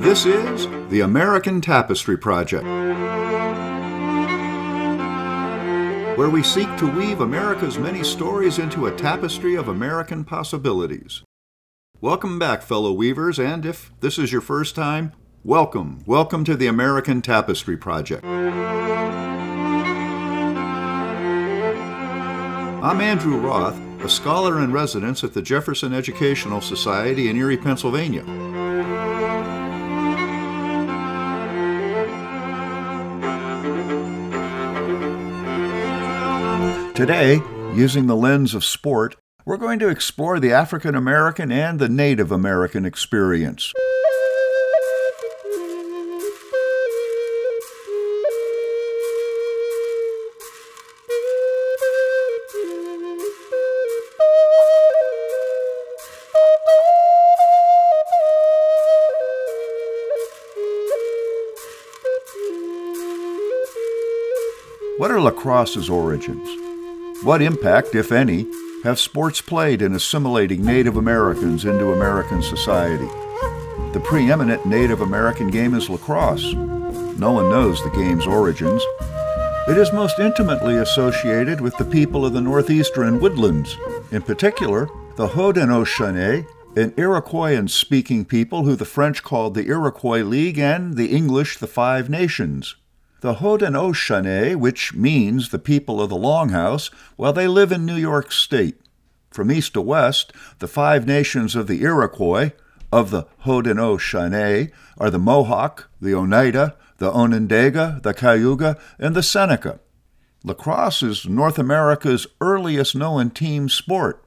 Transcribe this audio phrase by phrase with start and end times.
[0.00, 2.64] This is the American Tapestry Project,
[6.16, 11.22] where we seek to weave America's many stories into a tapestry of American possibilities.
[12.00, 15.12] Welcome back, fellow weavers, and if this is your first time,
[15.44, 16.02] welcome.
[16.06, 18.24] Welcome to the American Tapestry Project.
[22.82, 28.22] I'm Andrew Roth, a scholar in residence at the Jefferson Educational Society in Erie, Pennsylvania.
[36.94, 37.40] Today,
[37.74, 42.30] using the lens of sport, we're going to explore the African American and the Native
[42.30, 43.72] American experience.
[65.16, 66.46] Are lacrosse's origins?
[67.24, 68.46] What impact, if any,
[68.84, 73.08] have sports played in assimilating Native Americans into American society?
[73.94, 76.52] The preeminent Native American game is lacrosse.
[76.52, 78.82] No one knows the game's origins.
[79.68, 83.78] It is most intimately associated with the people of the northeastern woodlands,
[84.12, 90.58] in particular, the Haudenosaunee, an Iroquoian speaking people who the French called the Iroquois League
[90.58, 92.76] and the English the Five Nations.
[93.20, 98.30] The Haudenosaunee, which means the people of the Longhouse, well, they live in New York
[98.30, 98.78] State.
[99.30, 102.52] From east to west, the five nations of the Iroquois,
[102.92, 109.80] of the Haudenosaunee, are the Mohawk, the Oneida, the Onondaga, the Cayuga, and the Seneca.
[110.44, 114.24] Lacrosse is North America's earliest known team sport.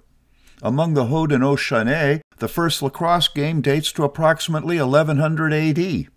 [0.61, 6.07] Among the Haudenosaunee, the first lacrosse game dates to approximately 1100 AD.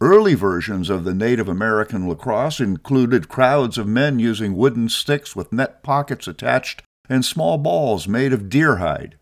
[0.00, 5.52] Early versions of the Native American lacrosse included crowds of men using wooden sticks with
[5.52, 9.16] net pockets attached and small balls made of deer hide.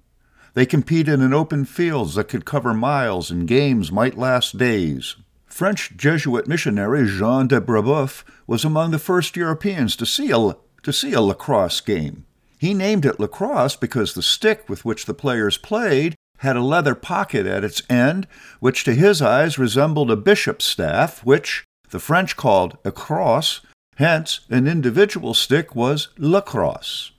[0.53, 5.17] They competed in open fields that could cover miles and games might last days.
[5.47, 10.93] French Jesuit missionary Jean de Brebeuf was among the first Europeans to see a, to
[10.93, 12.27] see a lacrosse game.
[12.59, 16.95] He named it lacrosse because the stick with which the players played had a leather
[16.95, 18.27] pocket at its end,
[18.61, 23.61] which to his eyes resembled a bishop's staff, which the French called a crosse,
[23.97, 27.13] hence, an individual stick was lacrosse.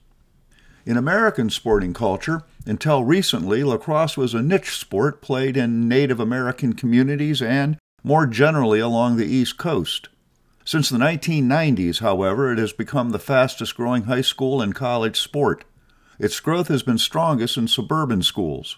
[0.85, 6.73] In American sporting culture, until recently, lacrosse was a niche sport played in Native American
[6.73, 10.09] communities and, more generally, along the East Coast.
[10.63, 15.63] Since the 1990s, however, it has become the fastest growing high school and college sport.
[16.19, 18.77] Its growth has been strongest in suburban schools.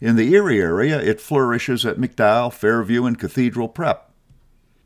[0.00, 4.10] In the Erie area, it flourishes at McDowell, Fairview, and Cathedral Prep.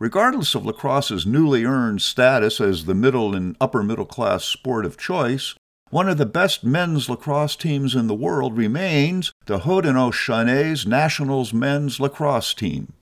[0.00, 4.98] Regardless of lacrosse's newly earned status as the middle and upper middle class sport of
[4.98, 5.54] choice,
[5.90, 12.00] one of the best men's lacrosse teams in the world remains the Haudenosaunee Nationals men's
[12.00, 12.92] lacrosse team.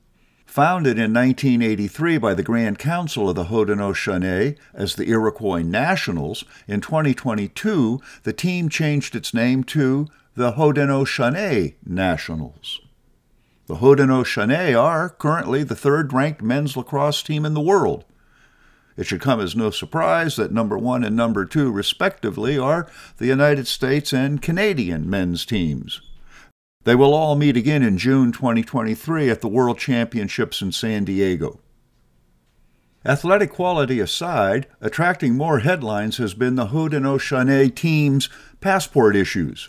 [0.44, 6.82] Founded in 1983 by the Grand Council of the Haudenosaunee as the Iroquois Nationals, in
[6.82, 12.80] 2022 the team changed its name to the Haudenosaunee Nationals.
[13.66, 18.06] The Haudenosaunee are currently the third ranked men's lacrosse team in the world.
[18.96, 23.26] It should come as no surprise that number one and number two, respectively, are the
[23.26, 26.00] United States and Canadian men's teams.
[26.84, 31.60] They will all meet again in June 2023 at the World Championships in San Diego.
[33.04, 38.30] Athletic quality aside, attracting more headlines has been the Haudenosaunee team's
[38.62, 39.68] passport issues.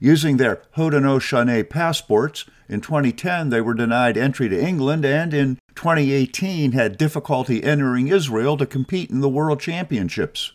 [0.00, 6.72] Using their Haudenosaunee passports, in 2010 they were denied entry to England and in 2018
[6.72, 10.52] had difficulty entering Israel to compete in the World Championships.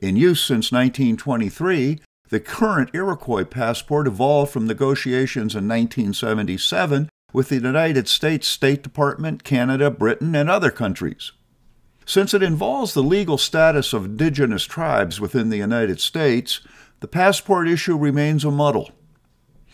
[0.00, 7.56] In use since 1923, the current Iroquois passport evolved from negotiations in 1977 with the
[7.56, 11.32] United States State Department, Canada, Britain, and other countries.
[12.04, 16.60] Since it involves the legal status of indigenous tribes within the United States,
[17.00, 18.90] the passport issue remains a muddle.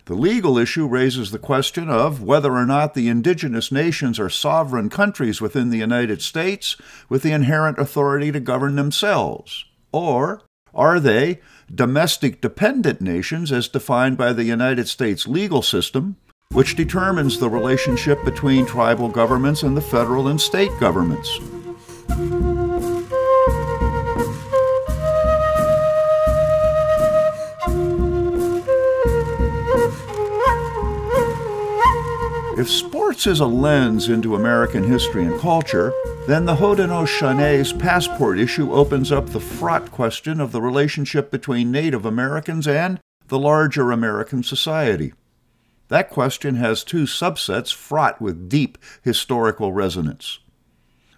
[0.05, 4.89] The legal issue raises the question of whether or not the indigenous nations are sovereign
[4.89, 6.77] countries within the United States
[7.09, 10.43] with the inherent authority to govern themselves, or
[10.75, 11.39] are they
[11.73, 16.17] domestic dependent nations as defined by the United States legal system,
[16.51, 21.39] which determines the relationship between tribal governments and the federal and state governments?
[32.57, 35.91] If sports is a lens into American history and culture,
[36.25, 42.05] then the Haudenosaunee's passport issue opens up the fraught question of the relationship between Native
[42.05, 45.11] Americans and the larger American society.
[45.89, 50.39] That question has two subsets fraught with deep historical resonance.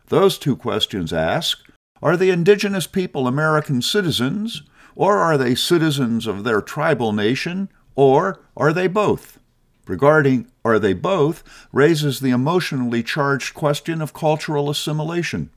[0.08, 1.60] Those two questions ask
[2.02, 4.64] Are the indigenous people American citizens,
[4.96, 9.38] or are they citizens of their tribal nation, or are they both?
[9.88, 15.50] Regarding are they both raises the emotionally charged question of cultural assimilation.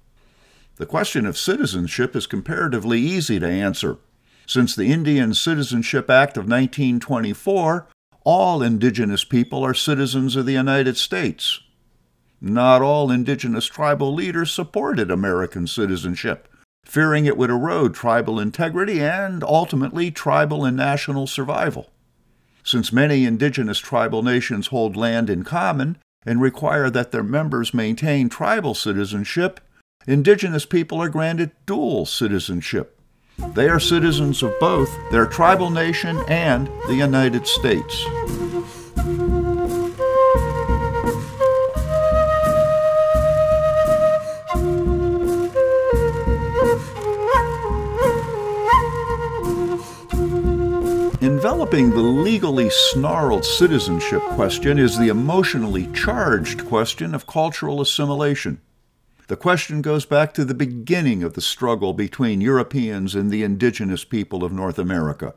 [0.77, 3.99] The question of citizenship is comparatively easy to answer.
[4.47, 7.87] Since the Indian Citizenship Act of 1924,
[8.25, 11.61] all indigenous people are citizens of the United States.
[12.41, 16.49] Not all indigenous tribal leaders supported American citizenship,
[16.85, 21.91] fearing it would erode tribal integrity and ultimately tribal and national survival.
[22.63, 28.29] Since many indigenous tribal nations hold land in common and require that their members maintain
[28.29, 29.61] tribal citizenship,
[30.07, 32.99] indigenous people are granted dual citizenship.
[33.55, 38.05] They are citizens of both their tribal nation and the United States.
[51.41, 58.61] Enveloping the legally snarled citizenship question is the emotionally charged question of cultural assimilation.
[59.29, 64.05] The question goes back to the beginning of the struggle between Europeans and the indigenous
[64.05, 65.33] people of North America.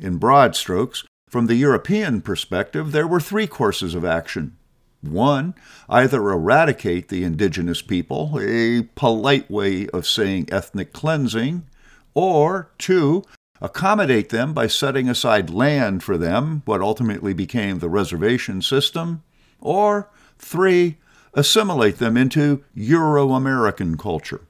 [0.00, 4.56] In broad strokes, from the European perspective, there were three courses of action.
[5.02, 5.54] One,
[5.90, 11.66] either eradicate the indigenous people, a polite way of saying ethnic cleansing,
[12.14, 13.22] or two,
[13.62, 19.22] accommodate them by setting aside land for them, what ultimately became the reservation system,
[19.60, 20.98] or three,
[21.32, 24.42] assimilate them into Euro American culture.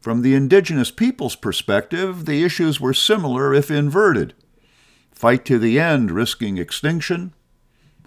[0.00, 4.34] From the indigenous people's perspective, the issues were similar if inverted
[5.10, 7.32] fight to the end, risking extinction,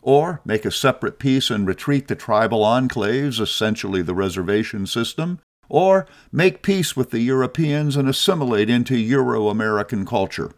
[0.02, 5.40] or make a separate peace and retreat to tribal enclaves, essentially the reservation system,
[5.70, 10.52] or make peace with the Europeans and assimilate into Euro American culture.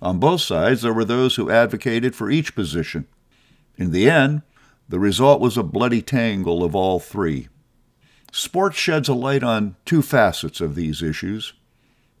[0.00, 3.06] On both sides, there were those who advocated for each position.
[3.76, 4.42] In the end,
[4.88, 7.48] the result was a bloody tangle of all three.
[8.32, 11.54] Sports sheds a light on two facets of these issues.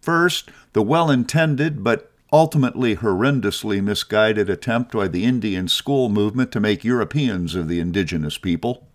[0.00, 6.60] First, the well intended but ultimately horrendously misguided attempt by the Indian school movement to
[6.60, 8.87] make Europeans of the indigenous people.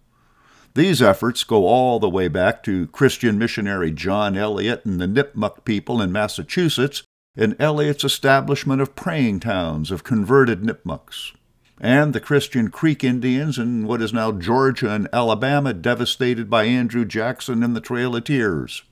[0.76, 5.66] These efforts go all the way back to Christian missionary John Eliot and the Nipmuc
[5.66, 7.04] people in Massachusetts
[7.36, 11.34] and Eliot's establishment of praying towns of converted Nipmucks.
[11.80, 17.04] and the Christian Creek Indians in what is now Georgia and Alabama, devastated by Andrew
[17.04, 18.84] Jackson and the Trail of Tears.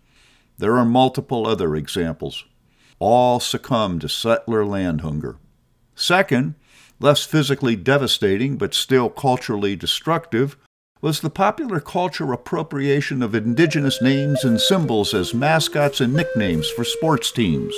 [0.57, 2.43] There are multiple other examples.
[2.99, 5.37] All succumbed to settler land hunger.
[5.95, 6.55] Second,
[6.99, 10.57] less physically devastating but still culturally destructive,
[11.01, 16.83] was the popular culture appropriation of indigenous names and symbols as mascots and nicknames for
[16.83, 17.73] sports teams.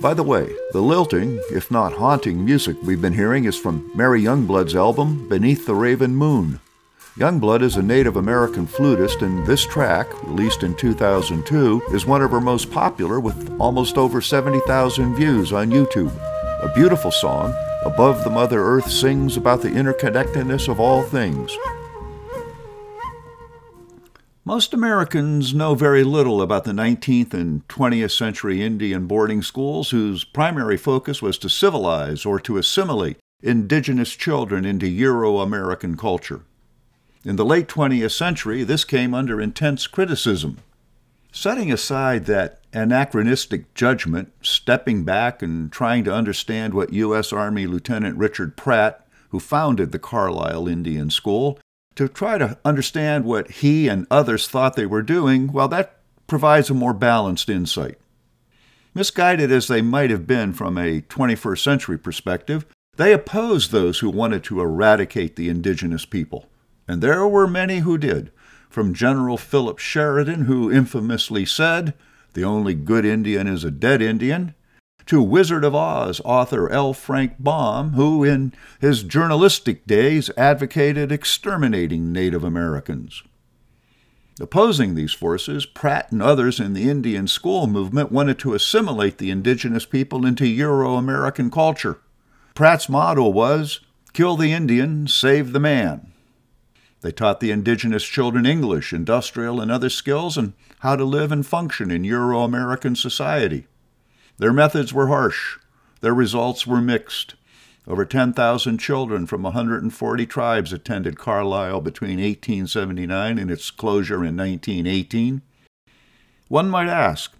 [0.00, 4.22] By the way, the lilting, if not haunting, music we've been hearing is from Mary
[4.22, 6.60] Youngblood's album, Beneath the Raven Moon.
[7.16, 12.30] Youngblood is a Native American flutist, and this track, released in 2002, is one of
[12.30, 16.14] her most popular with almost over 70,000 views on YouTube.
[16.62, 17.54] A beautiful song,
[17.86, 21.56] Above the Mother Earth sings about the interconnectedness of all things.
[24.44, 30.24] Most Americans know very little about the 19th and 20th century Indian boarding schools whose
[30.24, 36.42] primary focus was to civilize or to assimilate indigenous children into Euro American culture.
[37.26, 40.58] In the late 20th century, this came under intense criticism.
[41.32, 47.32] Setting aside that anachronistic judgment, stepping back and trying to understand what U.S.
[47.32, 51.58] Army Lieutenant Richard Pratt, who founded the Carlisle Indian School,
[51.96, 56.70] to try to understand what he and others thought they were doing, well, that provides
[56.70, 57.98] a more balanced insight.
[58.94, 62.64] Misguided as they might have been from a 21st century perspective,
[62.94, 66.46] they opposed those who wanted to eradicate the indigenous people.
[66.88, 68.30] And there were many who did,
[68.68, 71.94] from General Philip Sheridan, who infamously said,
[72.34, 74.54] The only good Indian is a dead Indian,
[75.06, 76.92] to Wizard of Oz author L.
[76.92, 83.22] Frank Baum, who in his journalistic days advocated exterminating Native Americans.
[84.38, 89.30] Opposing these forces, Pratt and others in the Indian school movement wanted to assimilate the
[89.30, 92.00] indigenous people into Euro American culture.
[92.54, 93.80] Pratt's motto was
[94.12, 96.12] kill the Indian, save the man.
[97.06, 101.46] They taught the indigenous children English, industrial, and other skills, and how to live and
[101.46, 103.68] function in Euro American society.
[104.38, 105.56] Their methods were harsh,
[106.00, 107.36] their results were mixed.
[107.86, 115.42] Over 10,000 children from 140 tribes attended Carlisle between 1879 and its closure in 1918.
[116.48, 117.36] One might ask,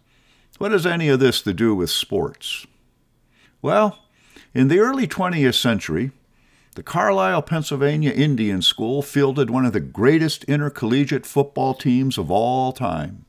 [0.58, 2.68] what has any of this to do with sports?
[3.60, 3.98] Well,
[4.54, 6.12] in the early 20th century,
[6.76, 12.70] the Carlisle, Pennsylvania Indian School fielded one of the greatest intercollegiate football teams of all
[12.70, 13.24] time.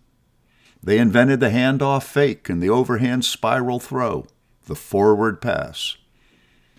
[0.84, 4.28] They invented the handoff fake and the overhand spiral throw,
[4.66, 5.96] the forward pass.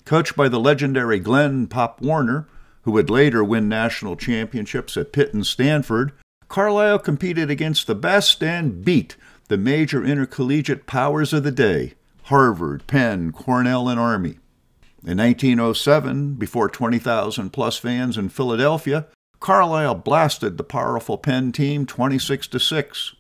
[0.05, 2.47] Coached by the legendary Glenn Pop Warner,
[2.83, 6.13] who would later win national championships at Pitt and Stanford,
[6.49, 9.17] Carlisle competed against the best and beat
[9.49, 11.95] the major intercollegiate powers of the day
[12.25, 14.37] Harvard, Penn, Cornell, and Army.
[15.05, 19.07] In 1907, before 20,000 plus fans in Philadelphia,
[19.39, 23.15] Carlisle blasted the powerful Penn team 26 to 6.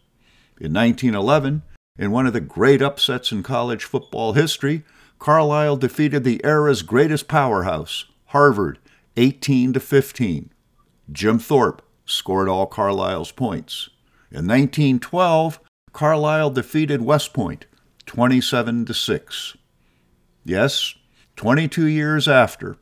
[0.60, 1.62] In 1911,
[1.96, 4.82] in one of the great upsets in college football history,
[5.20, 8.80] Carlisle defeated the era's greatest powerhouse, Harvard,
[9.16, 10.50] 18 to 15.
[11.12, 13.88] Jim Thorpe scored all Carlisle's points.
[14.30, 15.60] In 1912,
[15.92, 17.66] Carlisle defeated West Point,
[18.06, 19.56] 27 to 6.
[20.44, 20.94] Yes,
[21.38, 22.78] 22 years after,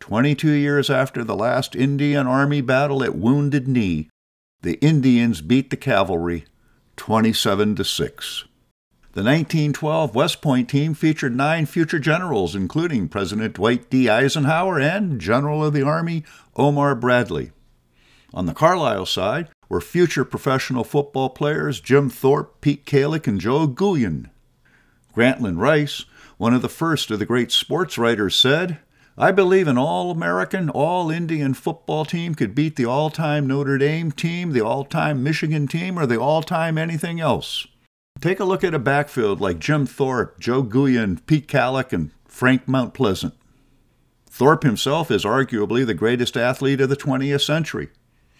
[0.00, 4.10] 22 years after the last Indian Army battle at Wounded Knee,
[4.62, 6.44] the Indians beat the cavalry
[6.96, 8.44] 27 to 6.
[9.12, 14.10] The 1912 West Point team featured nine future generals, including President Dwight D.
[14.10, 16.24] Eisenhower and General of the Army
[16.56, 17.52] Omar Bradley.
[18.32, 23.68] On the Carlisle side were future professional football players Jim Thorpe, Pete Calac, and Joe
[23.68, 24.32] Guyon.
[25.14, 26.06] Grantland Rice,
[26.44, 28.76] one of the first of the great sports writers, said,
[29.16, 33.78] I believe an all American, all Indian football team could beat the all time Notre
[33.78, 37.66] Dame team, the all time Michigan team, or the all time anything else.
[38.20, 42.68] Take a look at a backfield like Jim Thorpe, Joe Guyon, Pete Calac, and Frank
[42.68, 43.32] Mount Pleasant.
[44.26, 47.88] Thorpe himself is arguably the greatest athlete of the 20th century.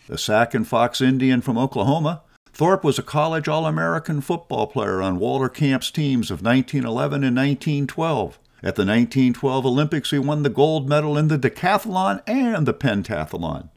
[0.08, 2.20] The Sac and Fox Indian from Oklahoma,
[2.54, 7.36] Thorpe was a college All American football player on Walter Camp's teams of 1911 and
[7.36, 8.38] 1912.
[8.62, 13.70] At the 1912 Olympics, he won the gold medal in the decathlon and the pentathlon.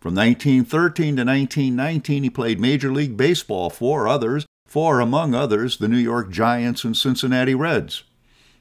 [0.00, 5.86] From 1913 to 1919, he played Major League Baseball for others, for, among others, the
[5.86, 8.02] New York Giants and Cincinnati Reds.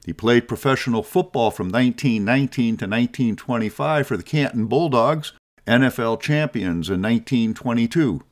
[0.06, 5.32] He played professional football from 1919 to 1925 for the Canton Bulldogs,
[5.66, 8.24] NFL champions in 1922.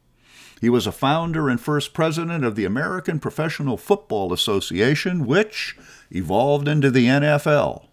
[0.61, 5.77] He was a founder and first president of the American Professional Football Association, which
[6.11, 7.85] evolved into the NFL.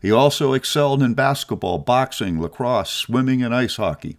[0.00, 4.18] He also excelled in basketball, boxing, lacrosse, swimming, and ice hockey.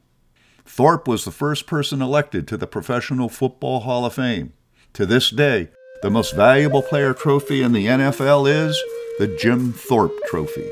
[0.66, 4.52] Thorpe was the first person elected to the Professional Football Hall of Fame.
[4.94, 5.70] To this day,
[6.02, 8.78] the most valuable player trophy in the NFL is
[9.18, 10.68] the Jim Thorpe Trophy.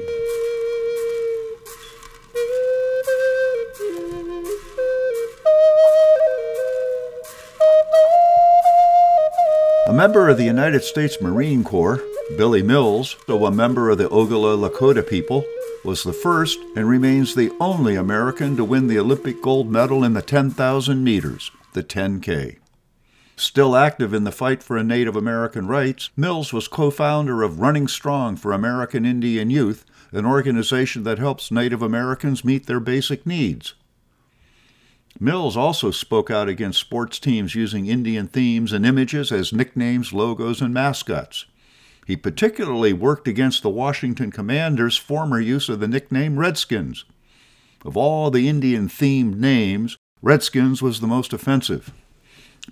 [9.95, 12.01] Member of the United States Marine Corps,
[12.37, 15.45] Billy Mills, though a member of the Oglala Lakota people,
[15.85, 20.11] was the first and remains the only American to win the Olympic gold medal in
[20.11, 22.57] the 10,000 meters, the 10K.
[23.37, 27.87] Still active in the fight for Native American rights, Mills was co founder of Running
[27.87, 33.75] Strong for American Indian Youth, an organization that helps Native Americans meet their basic needs.
[35.19, 40.61] Mills also spoke out against sports teams using Indian themes and images as nicknames, logos,
[40.61, 41.45] and mascots.
[42.05, 47.05] He particularly worked against the Washington Commanders' former use of the nickname Redskins.
[47.85, 51.91] Of all the Indian themed names, Redskins was the most offensive.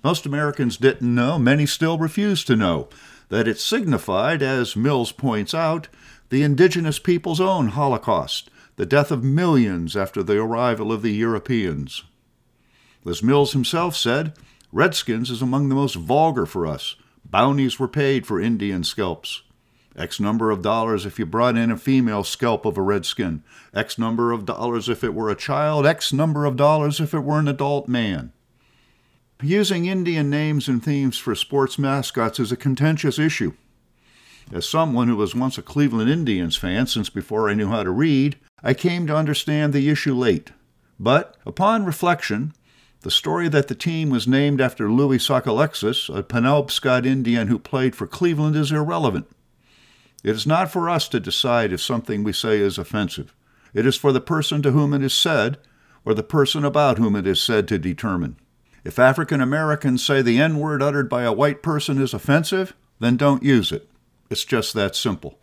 [0.02, 2.88] Most Americans didn't know, many still refuse to know,
[3.28, 5.88] that it signified, as Mills points out,
[6.28, 12.02] the indigenous people's own Holocaust, the death of millions after the arrival of the Europeans.
[13.06, 14.32] As Mills himself said,
[14.72, 16.96] Redskins is among the most vulgar for us.
[17.24, 19.42] Bounties were paid for Indian scalps.
[19.96, 23.44] X number of dollars if you brought in a female scalp of a redskin.
[23.72, 25.86] X number of dollars if it were a child.
[25.86, 28.32] X number of dollars if it were an adult man.
[29.42, 33.52] Using Indian names and themes for sports mascots is a contentious issue.
[34.52, 37.90] As someone who was once a Cleveland Indians fan since before I knew how to
[37.90, 40.50] read, I came to understand the issue late.
[40.98, 42.52] But upon reflection,
[43.04, 47.94] the story that the team was named after Louis Sockalexis, a Penobscot Indian who played
[47.94, 49.26] for Cleveland, is irrelevant.
[50.24, 53.34] It is not for us to decide if something we say is offensive.
[53.74, 55.58] It is for the person to whom it is said,
[56.06, 58.36] or the person about whom it is said to determine.
[58.84, 63.18] If African Americans say the N word uttered by a white person is offensive, then
[63.18, 63.86] don't use it.
[64.30, 65.38] It's just that simple.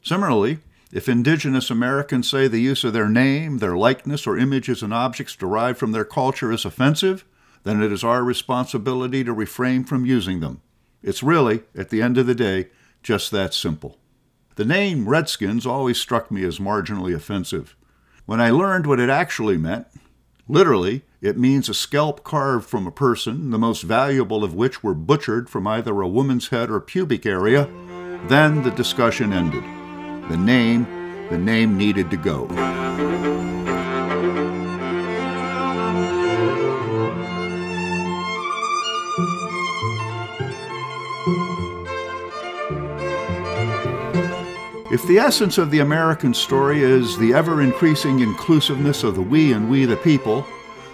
[0.00, 0.60] Similarly,
[0.94, 5.34] if indigenous Americans say the use of their name, their likeness, or images and objects
[5.34, 7.24] derived from their culture is offensive,
[7.64, 10.60] then it is our responsibility to refrain from using them.
[11.02, 12.68] It's really, at the end of the day,
[13.02, 13.98] just that simple.
[14.54, 17.74] The name Redskins always struck me as marginally offensive.
[18.24, 19.88] When I learned what it actually meant,
[20.46, 24.94] literally, it means a scalp carved from a person, the most valuable of which were
[24.94, 27.64] butchered from either a woman's head or pubic area,
[28.28, 29.64] then the discussion ended.
[30.28, 30.86] The name,
[31.28, 32.48] the name needed to go.
[44.90, 49.52] If the essence of the American story is the ever increasing inclusiveness of the we
[49.52, 50.46] and we the people,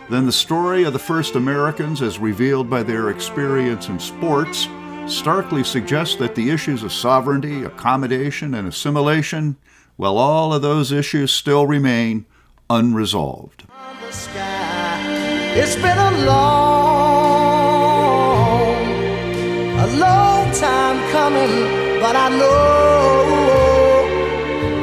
[0.09, 4.67] then the story of the first Americans, as revealed by their experience in sports,
[5.11, 9.57] starkly suggests that the issues of sovereignty, accommodation, and assimilation,
[9.99, 12.27] well, all of those issues still remain
[12.69, 13.65] unresolved.
[15.53, 17.11] It's been a long,
[19.79, 23.27] a long time coming, but I know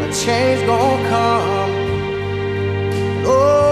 [0.03, 1.71] a change gonna come.
[3.25, 3.66] Oh,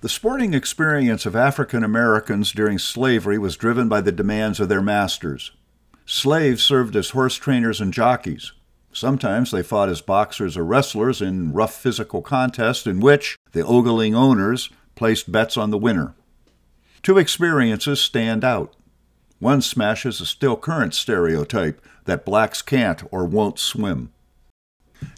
[0.00, 4.80] The sporting experience of African Americans during slavery was driven by the demands of their
[4.80, 5.50] masters.
[6.06, 8.52] Slaves served as horse trainers and jockeys.
[8.94, 14.14] Sometimes they fought as boxers or wrestlers in rough physical contests in which the ogling
[14.14, 16.14] owners placed bets on the winner.
[17.02, 18.74] Two experiences stand out.
[19.38, 24.12] One smashes a still current stereotype that blacks can't or won't swim.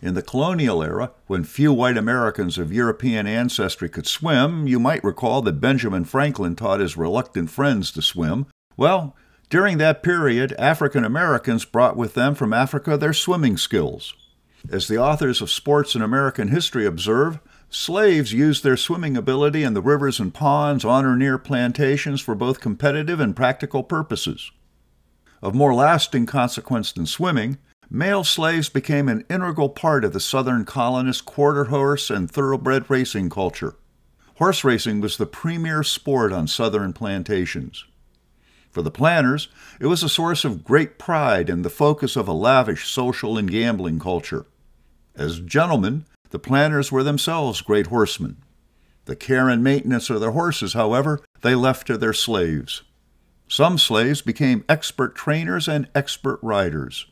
[0.02, 5.04] In the colonial era, when few white Americans of European ancestry could swim, you might
[5.04, 8.46] recall that Benjamin Franklin taught his reluctant friends to swim.
[8.76, 9.16] Well,
[9.50, 14.14] during that period, African Americans brought with them from Africa their swimming skills.
[14.70, 19.74] As the authors of Sports in American History observe, slaves used their swimming ability in
[19.74, 24.52] the rivers and ponds on or near plantations for both competitive and practical purposes.
[25.42, 27.58] Of more lasting consequence than swimming,
[27.94, 33.28] Male slaves became an integral part of the Southern colonists' quarter horse and thoroughbred racing
[33.28, 33.76] culture.
[34.36, 37.84] Horse racing was the premier sport on Southern plantations.
[38.70, 42.32] For the planters, it was a source of great pride and the focus of a
[42.32, 44.46] lavish social and gambling culture.
[45.14, 48.38] As gentlemen, the planters were themselves great horsemen.
[49.04, 52.84] The care and maintenance of their horses, however, they left to their slaves.
[53.48, 57.04] Some slaves became expert trainers and expert riders.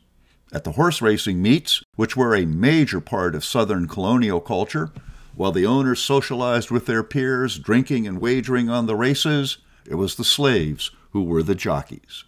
[0.52, 4.90] At the horse racing meets, which were a major part of Southern colonial culture,
[5.36, 10.16] while the owners socialized with their peers, drinking and wagering on the races, it was
[10.16, 12.24] the slaves who were the jockeys.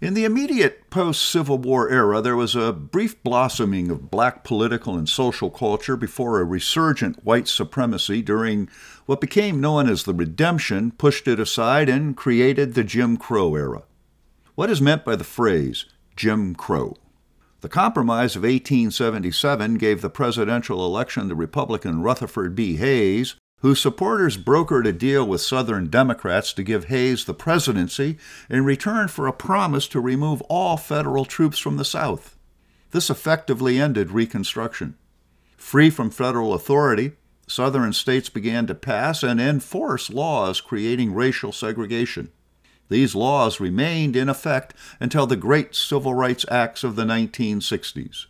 [0.00, 4.96] In the immediate post Civil War era, there was a brief blossoming of black political
[4.96, 8.68] and social culture before a resurgent white supremacy during
[9.06, 13.84] what became known as the Redemption pushed it aside and created the Jim Crow era.
[14.54, 16.96] What is meant by the phrase Jim Crow?
[17.60, 22.76] The Compromise of 1877 gave the presidential election to Republican Rutherford B.
[22.76, 28.16] Hayes, whose supporters brokered a deal with Southern Democrats to give Hayes the presidency
[28.48, 32.36] in return for a promise to remove all federal troops from the South.
[32.92, 34.96] This effectively ended Reconstruction.
[35.56, 37.14] Free from federal authority,
[37.48, 42.30] Southern states began to pass and enforce laws creating racial segregation.
[42.88, 48.26] These laws remained in effect until the great civil rights acts of the 1960s.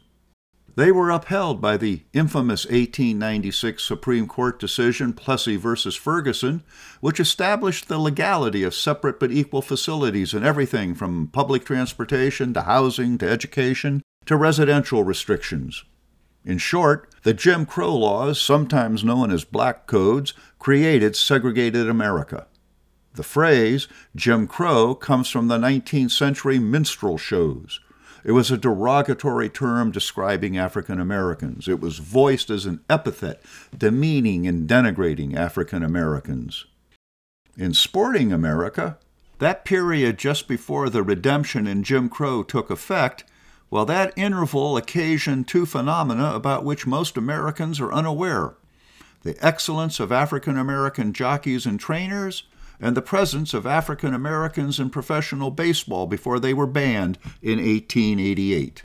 [0.77, 5.77] They were upheld by the infamous 1896 Supreme Court decision Plessy v.
[5.93, 6.64] Ferguson,
[7.01, 12.62] which established the legality of separate but equal facilities in everything from public transportation to
[12.62, 15.85] housing to education to residential restrictions.
[16.45, 22.49] In short, the Jim Crow laws, sometimes known as black codes, created segregated America.
[23.14, 27.81] The phrase Jim Crow comes from the 19th century minstrel shows.
[28.24, 31.68] It was a derogatory term describing African Americans.
[31.68, 33.42] It was voiced as an epithet
[33.77, 36.64] demeaning and denigrating African Americans.
[37.57, 38.98] In sporting America,
[39.38, 43.24] that period just before the redemption in Jim Crow took effect,
[43.70, 48.55] well, that interval occasioned two phenomena about which most Americans are unaware
[49.24, 52.44] the excellence of African American jockeys and trainers,
[52.81, 58.83] and the presence of African Americans in professional baseball before they were banned in 1888.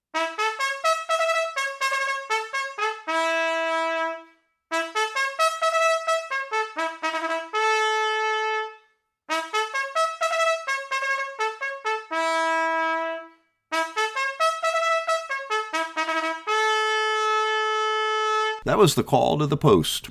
[18.66, 20.10] That was the call to the post.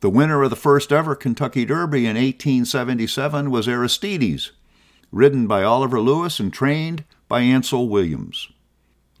[0.00, 4.52] The winner of the first ever Kentucky Derby in 1877 was Aristides,
[5.12, 8.48] ridden by Oliver Lewis and trained by Ansel Williams.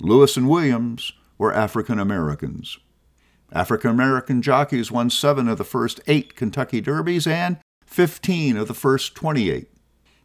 [0.00, 2.78] Lewis and Williams were African Americans.
[3.52, 8.74] African American jockeys won seven of the first eight Kentucky Derbies and 15 of the
[8.74, 9.68] first 28.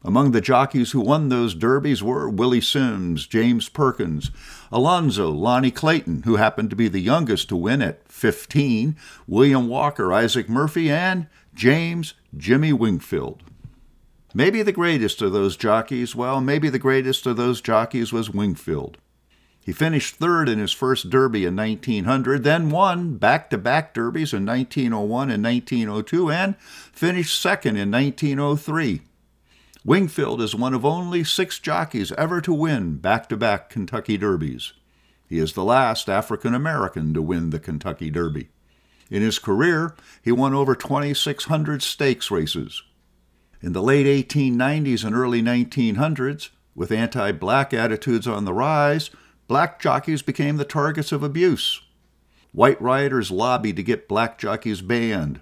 [0.06, 4.30] Among the jockeys who won those derbies were Willie Sims, James Perkins,
[4.72, 10.14] Alonzo, Lonnie Clayton, who happened to be the youngest to win at 15, William Walker,
[10.14, 13.42] Isaac Murphy, and James Jimmy Winkfield.
[14.32, 19.00] Maybe the greatest of those jockeys, well, maybe the greatest of those jockeys was Winkfield.
[19.60, 24.34] He finished third in his first Derby in 1900, then won back to back Derbies
[24.34, 29.02] in 1901 and 1902, and finished second in 1903.
[29.86, 34.74] Winkfield is one of only six jockeys ever to win back to back Kentucky Derbies.
[35.30, 38.50] He is the last African American to win the Kentucky Derby.
[39.12, 42.82] In his career, he won over 2,600 stakes races.
[43.62, 49.12] In the late 1890s and early 1900s, with anti black attitudes on the rise,
[49.48, 51.80] black jockeys became the targets of abuse.
[52.52, 55.42] White rioters lobbied to get black jockeys banned.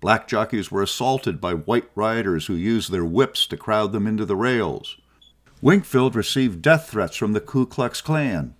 [0.00, 4.24] Black jockeys were assaulted by white riders who used their whips to crowd them into
[4.24, 4.96] the rails.
[5.60, 8.54] Winkfield received death threats from the Ku Klux Klan.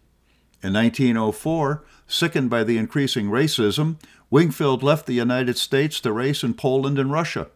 [0.62, 3.96] In 1904, sickened by the increasing racism,
[4.29, 7.48] Winkfield left the United States to race in Poland and Russia.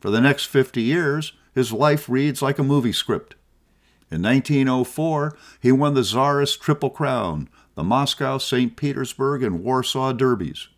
[0.00, 3.34] For the next 50 years, his life reads like a movie script.
[4.10, 8.74] In 1904, he won the Tsarist Triple Crown, the Moscow, St.
[8.74, 10.68] Petersburg, and Warsaw Derbies.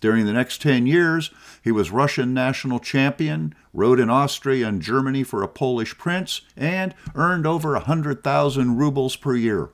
[0.00, 1.30] During the next 10 years,
[1.62, 6.94] he was Russian national champion, rode in Austria and Germany for a Polish prince, and
[7.14, 9.70] earned over a 100,000 rubles per year.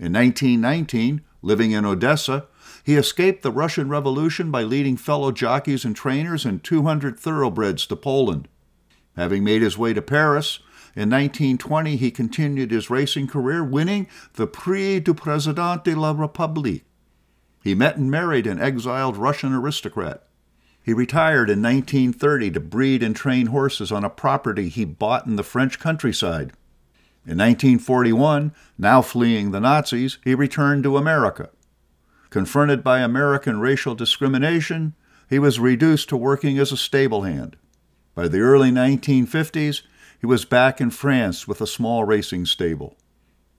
[0.00, 2.46] In 1919, living in Odessa,
[2.82, 7.96] he escaped the Russian Revolution by leading fellow jockeys and trainers and 200 thoroughbreds to
[7.96, 8.48] Poland.
[9.16, 10.58] Having made his way to Paris,
[10.96, 16.82] in 1920 he continued his racing career, winning the Prix du Président de la République.
[17.64, 20.22] He met and married an exiled Russian aristocrat.
[20.82, 25.36] He retired in 1930 to breed and train horses on a property he bought in
[25.36, 26.52] the French countryside.
[27.24, 31.48] In 1941, now fleeing the Nazis, he returned to America.
[32.28, 34.94] Confronted by American racial discrimination,
[35.30, 37.56] he was reduced to working as a stable hand.
[38.14, 39.80] By the early 1950s,
[40.20, 42.98] he was back in France with a small racing stable.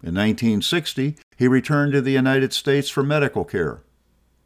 [0.04, 3.82] In 1960, he returned to the United States for medical care.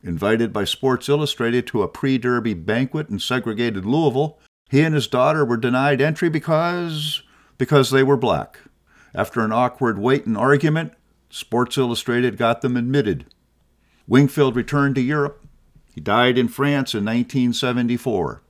[0.03, 5.07] Invited by Sports Illustrated to a pre Derby banquet in segregated Louisville, he and his
[5.07, 7.23] daughter were denied entry because
[7.57, 8.59] because they were black.
[9.13, 10.93] After an awkward wait and argument,
[11.29, 13.25] Sports Illustrated got them admitted.
[14.07, 15.45] Winkfield returned to Europe.
[15.93, 18.41] He died in France in 1974.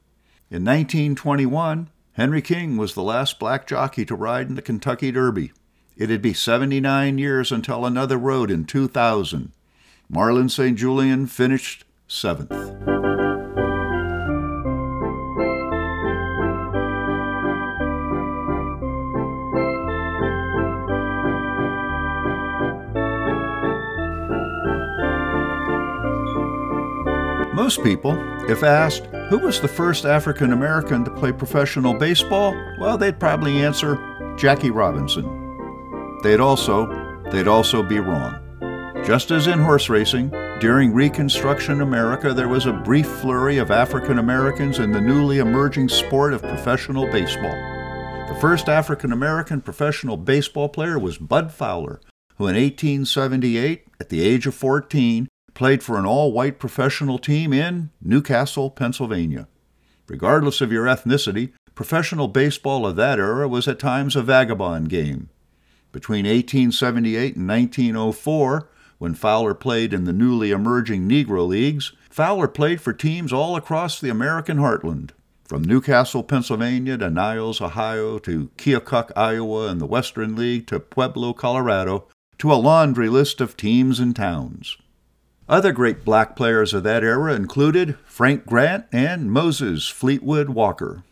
[0.51, 5.51] In 1921, Henry King was the last black jockey to ride in the Kentucky Derby.
[5.97, 9.51] It'd be 79 years until another rode in 2000.
[10.11, 10.75] Marlon St.
[10.75, 12.49] Julien finished seventh.
[27.53, 28.17] Most people,
[28.49, 33.63] if asked who was the first African American to play professional baseball, well, they'd probably
[33.63, 33.99] answer
[34.39, 35.23] Jackie Robinson.
[36.23, 36.87] They'd also,
[37.29, 38.48] they'd also be wrong.
[39.05, 44.19] Just as in horse racing, during Reconstruction America, there was a brief flurry of African
[44.19, 47.55] Americans in the newly emerging sport of professional baseball.
[48.27, 51.99] The first African American professional baseball player was Bud Fowler,
[52.37, 57.51] who in 1878, at the age of 14, played for an all white professional team
[57.51, 59.47] in Newcastle, Pennsylvania.
[60.07, 65.29] Regardless of your ethnicity, professional baseball of that era was at times a vagabond game.
[65.91, 72.81] Between 1878 and 1904, when Fowler played in the newly emerging Negro Leagues, Fowler played
[72.81, 75.11] for teams all across the American heartland.
[75.45, 81.33] From Newcastle, Pennsylvania to Niles, Ohio to Keokuk, Iowa, and the Western League to Pueblo,
[81.33, 82.07] Colorado,
[82.37, 84.77] to a laundry list of teams and towns.
[85.47, 91.03] Other great black players of that era included Frank Grant and Moses Fleetwood Walker.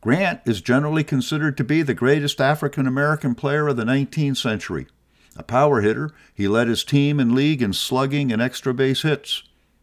[0.00, 4.86] Grant is generally considered to be the greatest African American player of the 19th century.
[5.38, 9.42] A power hitter, he led his team and league in slugging and extra base hits.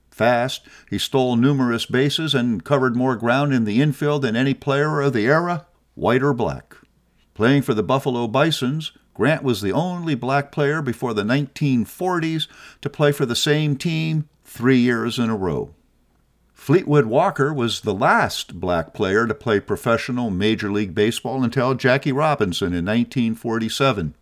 [0.10, 5.02] Fast, he stole numerous bases and covered more ground in the infield than any player
[5.02, 6.76] of the era, white or black.
[7.34, 12.48] Playing for the Buffalo Bisons, Grant was the only black player before the 1940s
[12.82, 15.74] to play for the same team three years in a row.
[16.54, 22.12] Fleetwood Walker was the last black player to play professional Major League Baseball until Jackie
[22.12, 24.16] Robinson in 1947.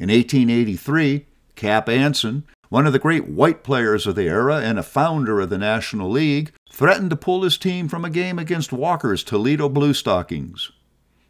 [0.00, 4.82] In 1883, Cap Anson, one of the great white players of the era and a
[4.82, 9.22] founder of the National League, threatened to pull his team from a game against Walker's
[9.22, 10.72] Toledo Blue Stockings.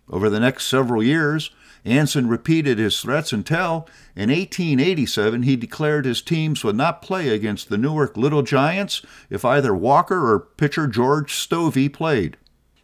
[0.09, 1.51] Over the next several years,
[1.85, 7.71] Anson repeated his threats until, in 1887, he declared his teams would not play against
[7.71, 12.37] the Newark Little Giants if either Walker or pitcher George Stovey played.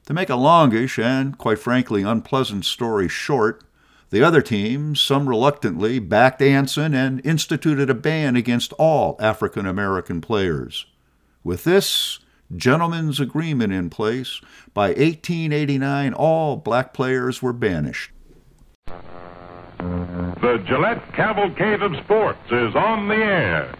[0.06, 3.62] To make a longish and, quite frankly, unpleasant story short,
[4.10, 10.20] the other teams, some reluctantly, backed Anson and instituted a ban against all African American
[10.20, 10.86] players.
[11.42, 12.20] With this,
[12.54, 14.40] gentleman's agreement in place,
[14.72, 18.12] by 1889 all black players were banished.
[19.78, 23.74] The Gillette Cavalcade of Sports is on the air.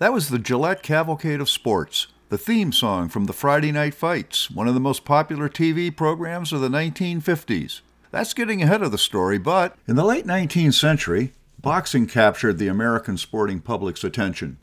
[0.00, 4.50] That was the Gillette Cavalcade of Sports, the theme song from the Friday Night Fights,
[4.50, 7.82] one of the most popular TV programs of the 1950s.
[8.10, 12.66] That's getting ahead of the story, but in the late 19th century, boxing captured the
[12.66, 14.56] American sporting public's attention.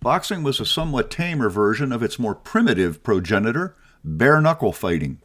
[0.00, 5.18] Boxing was a somewhat tamer version of its more primitive progenitor, bare knuckle fighting.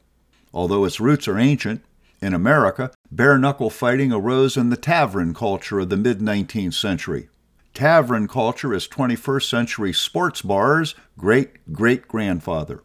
[0.53, 1.85] Although its roots are ancient,
[2.21, 7.29] in America, bare knuckle fighting arose in the tavern culture of the mid 19th century.
[7.73, 12.83] Tavern culture is 21st century sports bars' great great grandfather.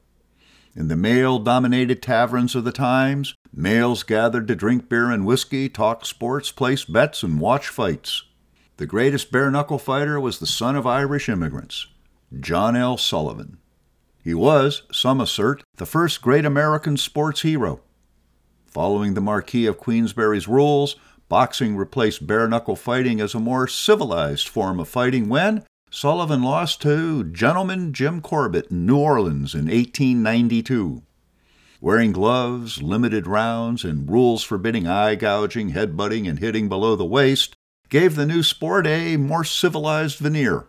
[0.74, 5.68] In the male dominated taverns of the times, males gathered to drink beer and whiskey,
[5.68, 8.22] talk sports, place bets, and watch fights.
[8.78, 11.88] The greatest bare knuckle fighter was the son of Irish immigrants,
[12.40, 12.96] John L.
[12.96, 13.58] Sullivan.
[14.24, 17.82] He was, some assert, the first great American sports hero.
[18.66, 20.96] Following the Marquis of Queensberry's rules,
[21.28, 26.80] Boxing replaced bare knuckle fighting as a more civilized form of fighting when Sullivan lost
[26.82, 31.02] to Gentleman Jim Corbett in New Orleans in 1892.
[31.80, 37.54] Wearing gloves, limited rounds, and rules forbidding eye gouging, headbutting, and hitting below the waist
[37.88, 40.66] gave the new sport a more civilized veneer.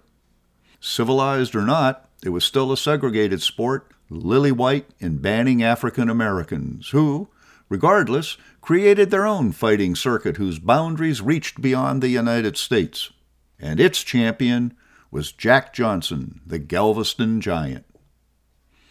[0.80, 6.90] Civilized or not, it was still a segregated sport, lily white and banning African Americans,
[6.90, 7.30] who,
[7.70, 13.12] regardless, created their own fighting circuit whose boundaries reached beyond the United States.
[13.60, 14.74] And its champion
[15.12, 17.86] was Jack Johnson, the Galveston Giant.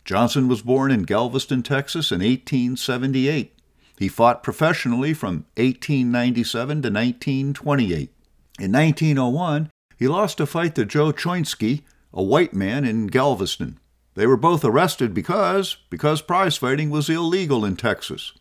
[0.04, 3.54] Johnson was born in Galveston, Texas in 1878.
[3.98, 8.10] He fought professionally from 1897 to 1928.
[8.58, 13.78] In 1901, he lost a fight to Joe Choynski, a white man in Galveston.
[14.14, 18.32] They were both arrested because because prize fighting was illegal in Texas.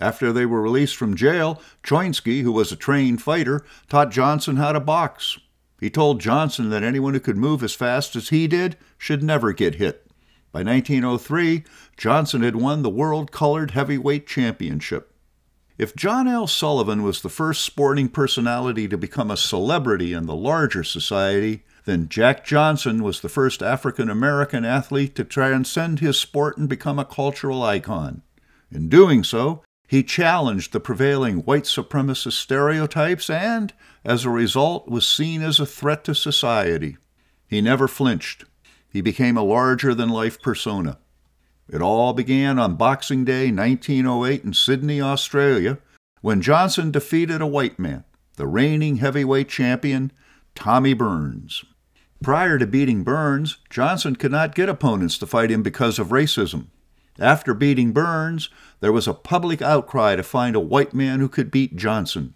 [0.00, 4.72] After they were released from jail, Choynski, who was a trained fighter, taught Johnson how
[4.72, 5.38] to box.
[5.78, 9.52] He told Johnson that anyone who could move as fast as he did should never
[9.52, 10.06] get hit.
[10.52, 11.64] By 1903,
[11.96, 15.14] Johnson had won the World Colored Heavyweight Championship.
[15.78, 16.46] If John L.
[16.46, 22.08] Sullivan was the first sporting personality to become a celebrity in the larger society, then
[22.08, 27.04] Jack Johnson was the first African American athlete to transcend his sport and become a
[27.04, 28.22] cultural icon.
[28.70, 33.72] In doing so, he challenged the prevailing white supremacist stereotypes and,
[34.04, 36.96] as a result, was seen as a threat to society.
[37.48, 38.44] He never flinched.
[38.88, 40.98] He became a larger than life persona.
[41.68, 45.78] It all began on Boxing Day 1908 in Sydney, Australia,
[46.20, 48.04] when Johnson defeated a white man,
[48.36, 50.12] the reigning heavyweight champion,
[50.54, 51.64] Tommy Burns.
[52.22, 56.66] Prior to beating Burns, Johnson could not get opponents to fight him because of racism.
[57.20, 58.48] After beating Burns,
[58.80, 62.34] there was a public outcry to find a white man who could beat Johnson.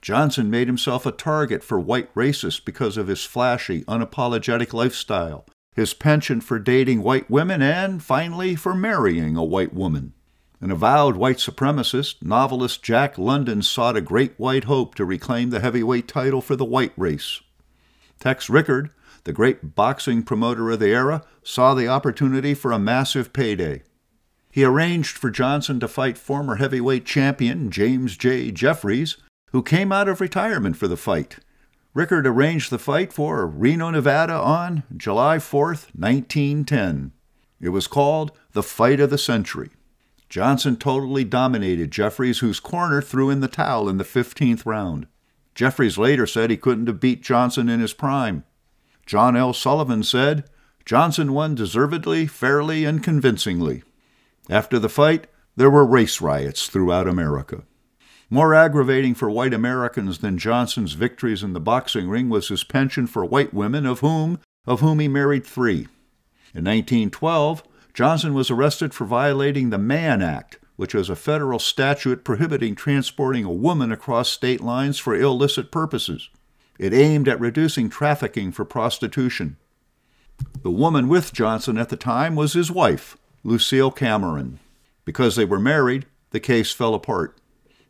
[0.00, 5.44] Johnson made himself a target for white racists because of his flashy, unapologetic lifestyle,
[5.76, 10.14] his penchant for dating white women, and finally for marrying a white woman.
[10.60, 15.60] An avowed white supremacist, novelist Jack London sought a great white hope to reclaim the
[15.60, 17.42] heavyweight title for the white race.
[18.20, 18.88] Tex Rickard,
[19.24, 23.82] the great boxing promoter of the era, saw the opportunity for a massive payday.
[24.54, 28.52] He arranged for Johnson to fight former heavyweight champion James J.
[28.52, 29.16] Jeffries,
[29.50, 31.38] who came out of retirement for the fight.
[31.92, 35.66] Rickard arranged the fight for Reno, Nevada on July 4,
[35.98, 37.10] 1910.
[37.60, 39.70] It was called the Fight of the Century.
[40.28, 45.08] Johnson totally dominated Jeffries, whose corner threw in the towel in the 15th round.
[45.56, 48.44] Jeffries later said he couldn't have beat Johnson in his prime.
[49.04, 49.52] John L.
[49.52, 50.48] Sullivan said,
[50.84, 53.82] Johnson won deservedly, fairly, and convincingly.
[54.50, 55.26] After the fight,
[55.56, 57.62] there were race riots throughout America.
[58.28, 63.10] More aggravating for white Americans than Johnson's victories in the boxing ring was his penchant
[63.10, 65.86] for white women, of whom, of whom he married three.
[66.54, 72.24] In 1912, Johnson was arrested for violating the Mann Act, which was a federal statute
[72.24, 76.28] prohibiting transporting a woman across state lines for illicit purposes.
[76.78, 79.56] It aimed at reducing trafficking for prostitution.
[80.62, 84.58] The woman with Johnson at the time was his wife, Lucille Cameron.
[85.04, 87.38] Because they were married, the case fell apart.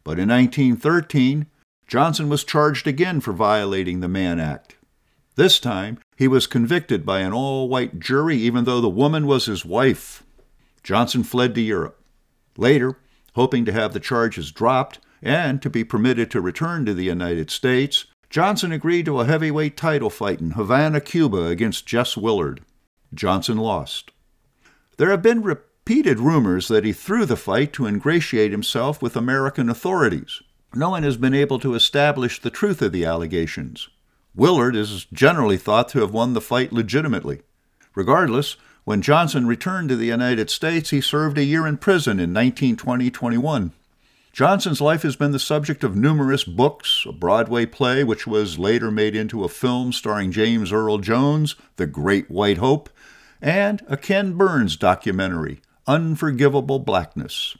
[0.03, 1.47] But in 1913,
[1.87, 4.77] Johnson was charged again for violating the Mann Act.
[5.37, 9.47] This time, he was convicted by an all white jury, even though the woman was
[9.47, 10.23] his wife.
[10.83, 12.01] Johnson fled to Europe.
[12.57, 12.99] Later,
[13.35, 17.51] hoping to have the charges dropped and to be permitted to return to the United
[17.51, 22.61] States, Johnson agreed to a heavyweight title fight in Havana, Cuba against Jess Willard.
[23.13, 24.11] Johnson lost.
[24.97, 29.69] There have been repeated rumors that he threw the fight to ingratiate himself with American
[29.69, 30.41] authorities.
[30.75, 33.89] No one has been able to establish the truth of the allegations.
[34.35, 37.43] Willard is generally thought to have won the fight legitimately.
[37.95, 42.35] Regardless, when Johnson returned to the United States, he served a year in prison in
[42.35, 43.73] 1920 21.
[44.33, 48.91] Johnson's life has been the subject of numerous books, a Broadway play, which was later
[48.91, 52.91] made into a film starring James Earl Jones, The Great White Hope,
[53.45, 57.59] and a Ken Burns documentary, Unforgivable Blackness.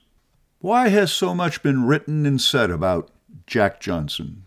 [0.61, 3.11] Why has so much been written and said about
[3.47, 4.47] Jack Johnson?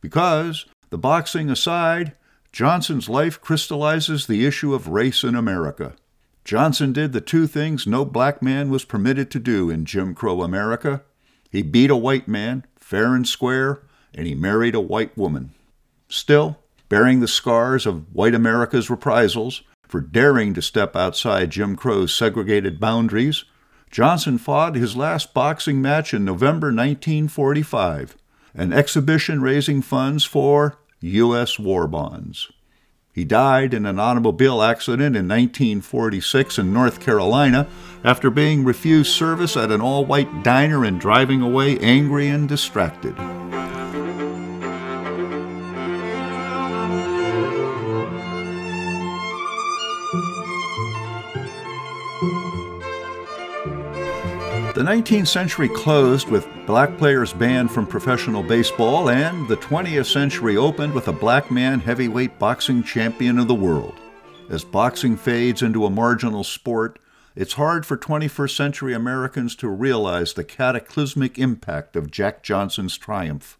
[0.00, 2.12] Because the boxing aside,
[2.52, 5.96] Johnson's life crystallizes the issue of race in America.
[6.44, 10.42] Johnson did the two things no black man was permitted to do in Jim Crow
[10.42, 11.02] America.
[11.50, 13.82] He beat a white man, fair and square,
[14.14, 15.54] and he married a white woman.
[16.08, 22.14] Still, bearing the scars of white America's reprisals for daring to step outside Jim Crow's
[22.14, 23.44] segregated boundaries,
[23.90, 28.16] Johnson fought his last boxing match in November 1945
[28.54, 31.58] an exhibition raising funds for U.S.
[31.58, 32.50] war bonds.
[33.12, 37.68] He died in an automobile accident in 1946 in North Carolina
[38.04, 43.16] after being refused service at an all white diner and driving away angry and distracted.
[54.78, 60.56] The 19th century closed with black players banned from professional baseball, and the 20th century
[60.56, 63.96] opened with a black man heavyweight boxing champion of the world.
[64.48, 67.00] As boxing fades into a marginal sport,
[67.34, 73.58] it's hard for 21st century Americans to realize the cataclysmic impact of Jack Johnson's triumph.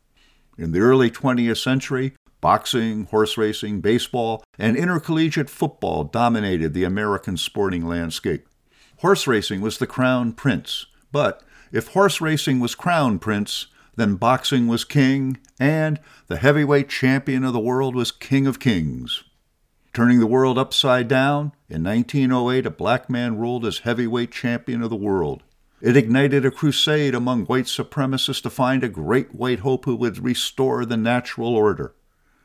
[0.57, 7.37] In the early 20th century, boxing, horse racing, baseball, and intercollegiate football dominated the American
[7.37, 8.47] sporting landscape.
[8.99, 11.43] Horse racing was the crown prince, but
[11.73, 13.67] if horse racing was crown prince,
[13.97, 19.25] then boxing was king, and the heavyweight champion of the world was king of kings.
[19.93, 24.91] Turning the world upside down, in 1908 a black man ruled as heavyweight champion of
[24.91, 25.43] the world.
[25.81, 30.23] It ignited a crusade among white supremacists to find a great white hope who would
[30.23, 31.95] restore the natural order.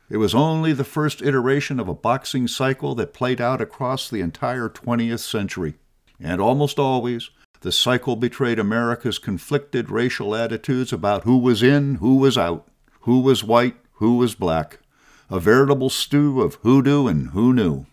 [0.08, 4.20] It was only the first iteration of a boxing cycle that played out across the
[4.20, 5.74] entire 20th century.
[6.20, 7.30] And almost always,
[7.64, 12.68] the cycle betrayed America's conflicted racial attitudes about who was in, who was out,
[13.00, 14.80] who was white, who was black,
[15.30, 17.86] a veritable stew of hoodoo and who knew.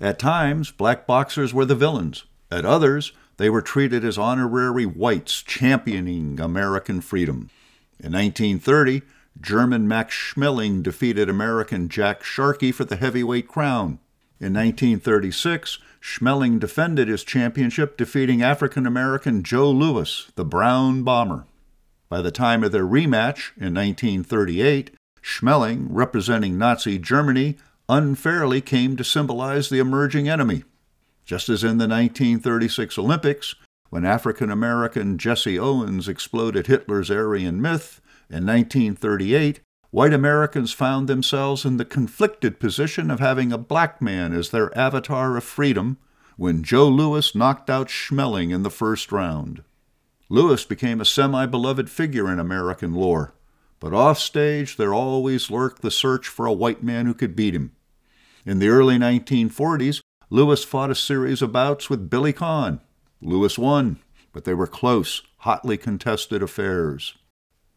[0.00, 2.26] At times, black boxers were the villains.
[2.48, 7.50] At others, they were treated as honorary whites championing American freedom.
[7.98, 9.02] In 1930,
[9.40, 13.98] German Max Schmeling defeated American Jack Sharkey for the heavyweight crown.
[14.40, 21.44] In 1936, Schmeling defended his championship, defeating African American Joe Louis, the Brown Bomber.
[22.08, 27.56] By the time of their rematch in 1938, Schmeling, representing Nazi Germany,
[27.88, 30.62] unfairly came to symbolize the emerging enemy.
[31.24, 33.56] Just as in the 1936 Olympics,
[33.90, 39.60] when African American Jesse Owens exploded Hitler's Aryan myth, in 1938,
[39.90, 44.76] white Americans found themselves in the conflicted position of having a black man as their
[44.76, 45.96] avatar of freedom
[46.36, 49.62] when Joe Louis knocked out Schmeling in the first round.
[50.28, 53.32] Louis became a semi beloved figure in American lore,
[53.80, 57.72] but offstage there always lurked the search for a white man who could beat him.
[58.44, 62.80] In the early 1940s, Louis fought a series of bouts with Billy Conn.
[63.22, 63.98] Louis won,
[64.32, 67.16] but they were close, hotly contested affairs.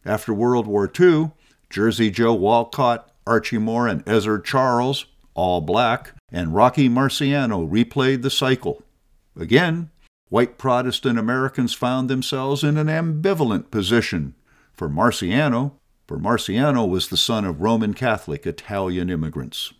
[0.03, 1.31] After World War II,
[1.71, 8.29] Jersey Joe Walcott, Archie Moore, and Ezzard Charles, all black, and Rocky Marciano replayed the
[8.29, 8.83] cycle.
[9.35, 9.89] Again,
[10.29, 14.35] white Protestant Americans found themselves in an ambivalent position.
[14.73, 15.73] For Marciano,
[16.07, 19.73] for Marciano was the son of Roman Catholic Italian immigrants.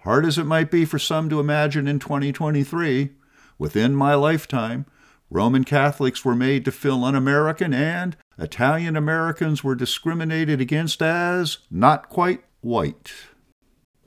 [0.00, 3.10] Hard as it might be for some to imagine in 2023,
[3.58, 4.84] within my lifetime,
[5.30, 11.58] Roman Catholics were made to feel un American and Italian Americans were discriminated against as
[11.70, 13.12] not quite white.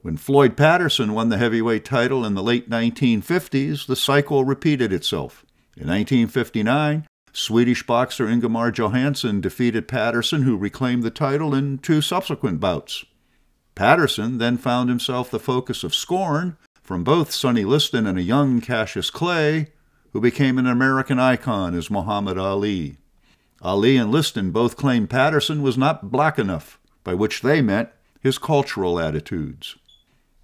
[0.02, 5.46] When Floyd Patterson won the heavyweight title in the late 1950s, the cycle repeated itself.
[5.78, 12.60] In 1959, Swedish boxer Ingemar Johansson defeated Patterson, who reclaimed the title in two subsequent
[12.60, 13.06] bouts.
[13.76, 18.62] Patterson then found himself the focus of scorn from both Sonny Liston and a young
[18.62, 19.68] Cassius Clay,
[20.12, 22.98] who became an American icon as Muhammad Ali.
[23.64, 27.90] Ali and Liston both claimed Patterson was not black enough, by which they meant
[28.20, 29.78] his cultural attitudes.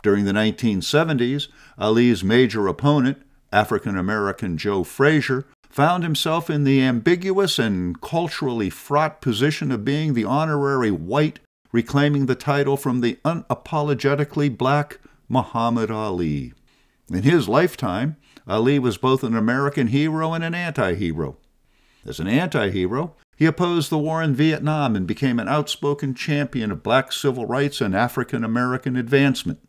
[0.02, 7.60] During the 1970s, Ali's major opponent, African American Joe Frazier, found himself in the ambiguous
[7.60, 11.40] and culturally fraught position of being the honorary white,
[11.74, 16.54] reclaiming the title from the unapologetically black Muhammad Ali.
[17.10, 18.16] In his lifetime,
[18.48, 21.38] Ali was both an American hero and an anti hero.
[22.06, 26.72] As an anti hero, he opposed the war in Vietnam and became an outspoken champion
[26.72, 29.60] of black civil rights and African American advancement.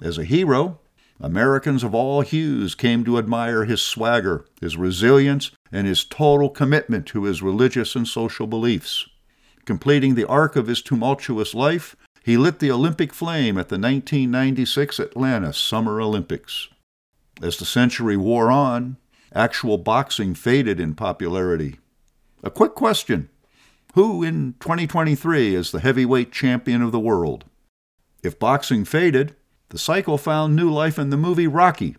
[0.00, 0.80] As a hero,
[1.20, 7.06] Americans of all hues came to admire his swagger, his resilience, and his total commitment
[7.06, 9.08] to his religious and social beliefs.
[9.64, 14.98] Completing the arc of his tumultuous life, he lit the Olympic flame at the 1996
[14.98, 16.68] Atlanta Summer Olympics.
[17.40, 18.96] As the century wore on,
[19.36, 21.76] actual boxing faded in popularity.
[22.42, 23.28] A quick question
[23.94, 27.44] Who in 2023 is the heavyweight champion of the world?
[28.22, 29.36] If boxing faded,
[29.68, 31.96] the cycle found new life in the movie Rocky,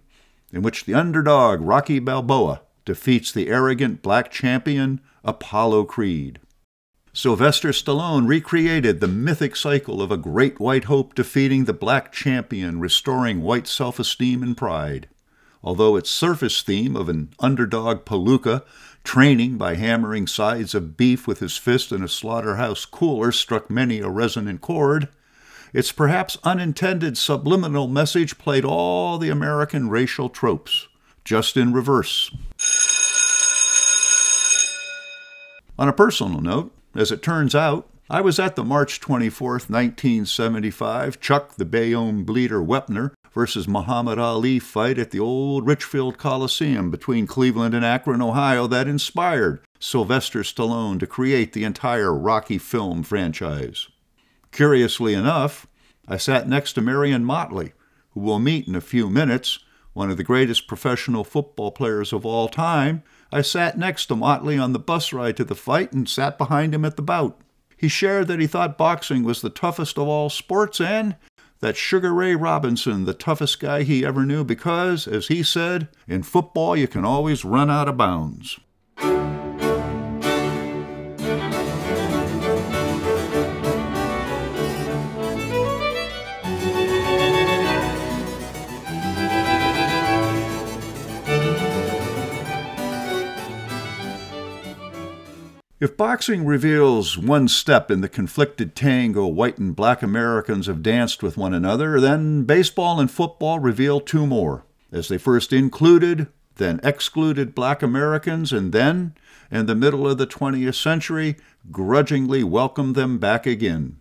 [0.51, 6.39] in which the underdog Rocky Balboa defeats the arrogant black champion Apollo Creed.
[7.13, 12.79] Sylvester Stallone recreated the mythic cycle of a great white hope defeating the black champion,
[12.79, 15.09] restoring white self esteem and pride.
[15.67, 18.63] Although its surface theme of an underdog palooka
[19.03, 23.99] training by hammering sides of beef with his fist in a slaughterhouse cooler struck many
[23.99, 25.09] a resonant chord,
[25.73, 30.87] its perhaps unintended subliminal message played all the American racial tropes,
[31.25, 32.31] just in reverse.
[35.77, 41.19] On a personal note, as it turns out, I was at the March 24, 1975
[41.19, 47.27] Chuck the Bayonne Bleeder Wepner versus Muhammad Ali fight at the old Richfield Coliseum between
[47.27, 53.89] Cleveland and Akron, Ohio that inspired Sylvester Stallone to create the entire Rocky film franchise.
[54.51, 55.67] Curiously enough,
[56.07, 57.73] I sat next to Marion Motley,
[58.09, 59.59] who we'll meet in a few minutes,
[59.93, 63.03] one of the greatest professional football players of all time.
[63.31, 66.73] I sat next to Motley on the bus ride to the fight and sat behind
[66.73, 67.39] him at the bout.
[67.77, 71.15] He shared that he thought boxing was the toughest of all sports and
[71.59, 76.23] that Sugar Ray Robinson, the toughest guy he ever knew, because, as he said, in
[76.23, 78.59] football you can always run out of bounds.
[95.79, 101.21] If boxing reveals one step in the conflicted tango white and black Americans have danced
[101.21, 106.79] with one another, then baseball and football reveal two more, as they first included, then
[106.81, 109.13] excluded black Americans, and then,
[109.51, 111.35] in the middle of the 20th century,
[111.71, 113.97] grudgingly welcomed them back again.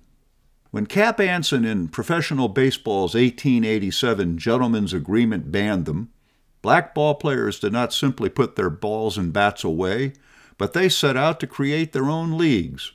[0.70, 6.08] When Cap Anson in professional baseball's 1887 gentleman's agreement banned them,
[6.62, 10.14] black ball players did not simply put their balls and bats away
[10.58, 12.92] but they set out to create their own leagues.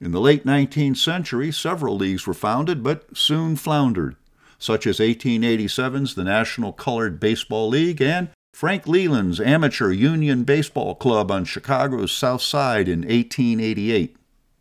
[0.00, 4.16] In the late 19th century, several leagues were founded but soon floundered,
[4.58, 11.30] such as 1887's the National Colored Baseball League and Frank Leland's Amateur Union Baseball Club
[11.30, 14.16] on Chicago's South Side in 1888.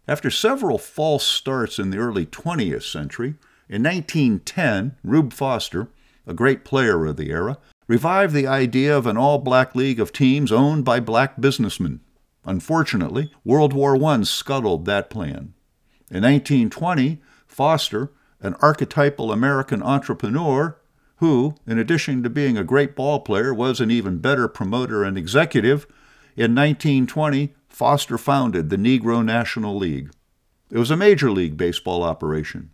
[0.08, 3.36] After several false starts in the early 20th century,
[3.70, 5.90] in 1910, Rube Foster,
[6.26, 10.14] a great player of the era, revived the idea of an all black league of
[10.14, 12.00] teams owned by black businessmen.
[12.48, 15.54] Unfortunately, World War I scuttled that plan.
[16.10, 20.78] In 1920, Foster, an archetypal American entrepreneur,
[21.18, 25.18] who, in addition to being a great ball player, was an even better promoter and
[25.18, 25.86] executive,
[26.38, 30.12] in 1920 Foster founded the Negro National League.
[30.72, 32.70] It was a major league baseball operation.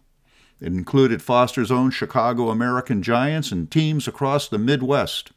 [0.61, 5.31] It included Foster's own Chicago American Giants and teams across the Midwest.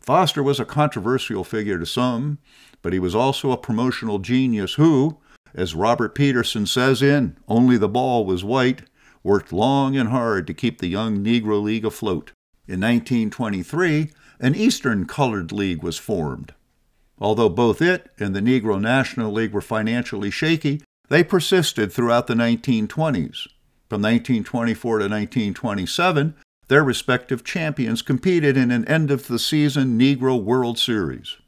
[0.00, 2.38] Foster was a controversial figure to some,
[2.84, 5.16] but he was also a promotional genius who,
[5.54, 8.82] as Robert Peterson says in Only the Ball Was White,
[9.22, 12.32] worked long and hard to keep the young Negro League afloat.
[12.68, 16.52] In 1923, an Eastern Colored League was formed.
[17.18, 22.34] Although both it and the Negro National League were financially shaky, they persisted throughout the
[22.34, 23.48] 1920s.
[23.88, 26.34] From 1924 to 1927,
[26.68, 31.38] their respective champions competed in an end of the season Negro World Series.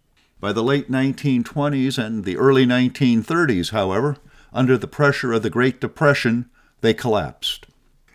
[0.47, 4.16] By the late 1920s and the early 1930s, however,
[4.53, 6.49] under the pressure of the Great Depression,
[6.82, 7.66] they collapsed.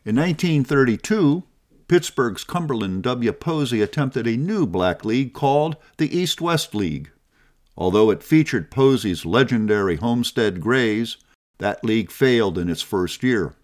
[0.06, 1.44] In 1932,
[1.90, 3.34] Pittsburgh's Cumberland W.
[3.34, 7.12] Posey attempted a new black league called the East West League.
[7.76, 11.18] Although it featured Posey's legendary Homestead Grays,
[11.58, 13.56] that league failed in its first year.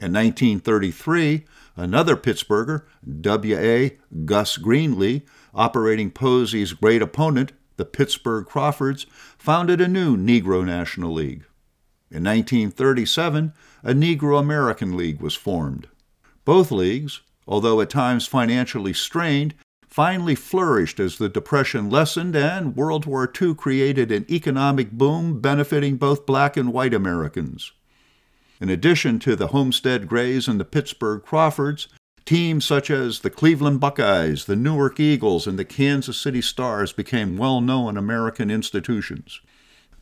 [0.00, 1.44] In 1933,
[1.76, 2.84] another Pittsburgher,
[3.20, 3.98] W.A.
[4.24, 5.20] Gus Greenlee,
[5.52, 9.06] operating Posey's great opponent, the Pittsburgh Crawfords,
[9.38, 11.44] founded a new Negro National League.
[12.10, 15.88] In 1937, a Negro American League was formed.
[16.44, 19.54] Both leagues, although at times financially strained,
[19.88, 25.96] finally flourished as the Depression lessened and World War II created an economic boom benefiting
[25.96, 27.72] both black and white Americans.
[28.60, 31.88] In addition to the Homestead Grays and the Pittsburgh Crawfords,
[32.30, 37.36] Teams such as the Cleveland Buckeyes, the Newark Eagles, and the Kansas City Stars became
[37.36, 39.40] well known American institutions.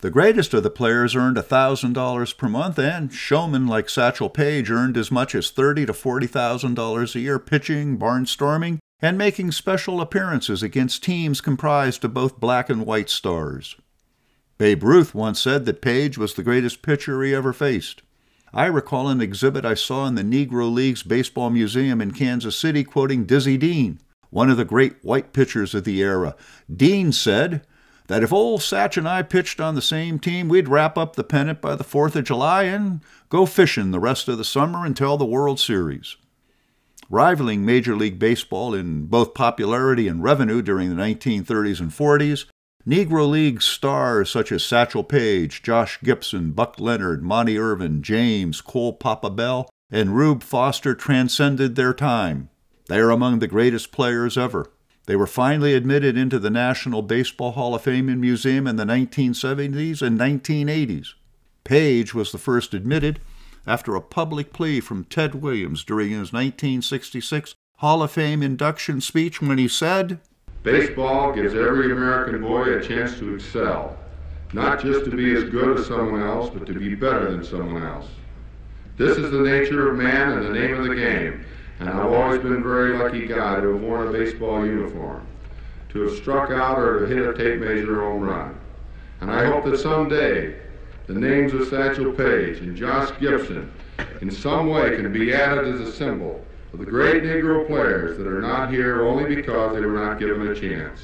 [0.01, 4.95] The greatest of the players earned $1,000 per month, and showmen like Satchel Paige earned
[4.95, 11.03] as much as $30,000 to $40,000 a year pitching, barnstorming, and making special appearances against
[11.03, 13.75] teams comprised of both black and white stars.
[14.59, 18.03] Babe Ruth once said that Paige was the greatest pitcher he ever faced.
[18.53, 22.83] I recall an exhibit I saw in the Negro Leagues Baseball Museum in Kansas City
[22.83, 23.99] quoting Dizzy Dean,
[24.31, 26.35] one of the great white pitchers of the era.
[26.73, 27.65] Dean said
[28.07, 31.23] that if old Satch and I pitched on the same team, we'd wrap up the
[31.23, 35.15] pennant by the 4th of July and go fishing the rest of the summer until
[35.15, 36.17] the World Series.
[37.07, 42.45] Rivaling Major League Baseball in both popularity and revenue during the 1930s and 40s,
[42.87, 48.93] Negro League stars such as Satchel Paige, Josh Gibson, Buck Leonard, Monte Irvin, James, Cool
[48.93, 52.49] Papa Bell, and Rube Foster transcended their time.
[52.87, 54.71] They are among the greatest players ever.
[55.05, 58.85] They were finally admitted into the National Baseball Hall of Fame and Museum in the
[58.85, 61.13] 1970s and 1980s.
[61.63, 63.19] Paige was the first admitted
[63.67, 69.41] after a public plea from Ted Williams during his 1966 Hall of Fame induction speech
[69.41, 70.19] when he said,
[70.63, 73.97] Baseball gives every American boy a chance to excel,
[74.51, 77.83] not just to be as good as someone else, but to be better than someone
[77.83, 78.07] else.
[78.97, 81.45] This is the nature of man and the name of the game,
[81.79, 85.25] and I've always been a very lucky guy to have worn a baseball uniform,
[85.89, 88.59] to have struck out or to hit a tape measure home run.
[89.21, 90.59] And I hope that someday
[91.07, 93.71] the names of Satchel Paige and Josh Gibson
[94.19, 96.45] in some way can be added as a symbol
[96.77, 100.55] the great Negro players that are not here only because they were not given a
[100.55, 101.01] chance.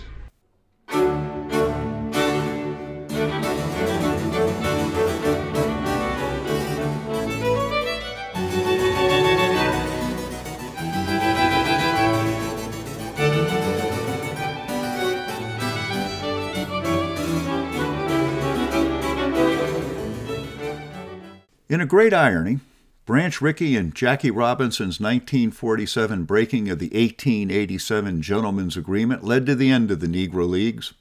[21.67, 22.59] In a great irony,
[23.05, 29.69] Branch Rickey and Jackie Robinson's 1947 breaking of the 1887 Gentlemen's Agreement led to the
[29.69, 30.95] end of the Negro Leagues.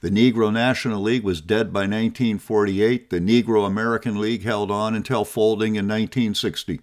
[0.00, 3.10] The Negro National League was dead by 1948.
[3.10, 6.80] The Negro American League held on until folding in 1960.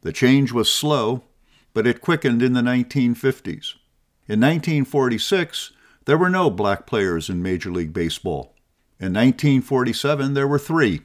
[0.00, 1.22] The change was slow,
[1.72, 3.74] but it quickened in the 1950s.
[4.26, 5.70] In 1946,
[6.04, 8.56] there were no black players in Major League Baseball.
[8.98, 11.02] In 1947, there were three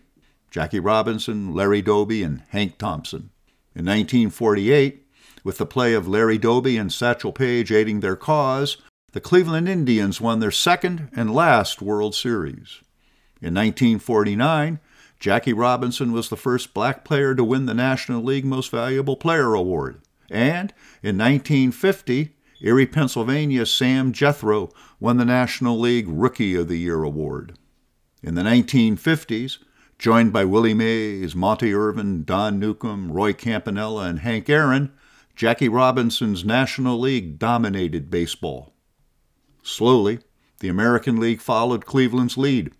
[0.51, 3.31] Jackie Robinson, Larry Doby, and Hank Thompson.
[3.73, 5.07] In 1948,
[5.45, 8.77] with the play of Larry Doby and Satchel Paige aiding their cause,
[9.13, 12.81] the Cleveland Indians won their second and last World Series.
[13.41, 14.79] In 1949,
[15.19, 19.53] Jackie Robinson was the first black player to win the National League Most Valuable Player
[19.53, 20.01] Award.
[20.29, 27.03] And in 1950, Erie, Pennsylvania, Sam Jethroe won the National League Rookie of the Year
[27.03, 27.57] award.
[28.21, 29.57] In the 1950s,
[30.01, 34.91] joined by Willie Mays, Monte Irvin, Don Newcombe, Roy Campanella, and Hank Aaron,
[35.35, 38.73] Jackie Robinson's National League dominated baseball.
[39.61, 40.17] Slowly,
[40.59, 42.71] the American League followed Cleveland's lead.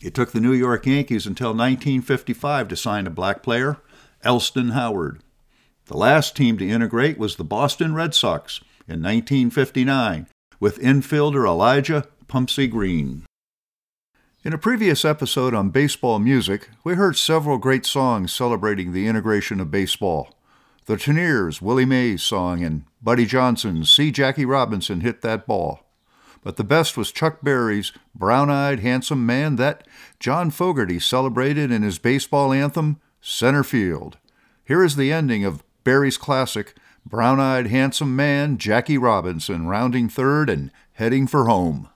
[0.00, 3.76] It took the New York Yankees until 1955 to sign a black player,
[4.24, 5.22] Elston Howard.
[5.88, 10.26] The last team to integrate was the Boston Red Sox in 1959
[10.58, 13.26] with infielder Elijah Pumpsie Green.
[14.44, 19.60] In a previous episode on baseball music, we heard several great songs celebrating the integration
[19.60, 20.34] of baseball.
[20.86, 25.78] The Treniers' Willie Mays song and Buddy Johnson's See Jackie Robinson Hit That Ball.
[26.42, 29.86] But the best was Chuck Berry's Brown Eyed Handsome Man that
[30.18, 34.18] John Fogerty celebrated in his baseball anthem, Center Field.
[34.64, 36.74] Here is the ending of Berry's classic,
[37.06, 41.88] Brown Eyed Handsome Man, Jackie Robinson, rounding third and heading for home.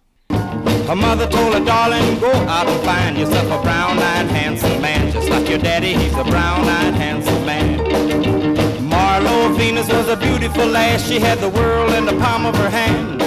[0.86, 5.28] Her mother told her, darling, go out and find yourself a brown-eyed handsome man, just
[5.28, 8.88] like your daddy, he's a brown-eyed handsome man.
[8.88, 12.70] Milo Venus was a beautiful lass, she had the world in the palm of her
[12.70, 13.20] hand.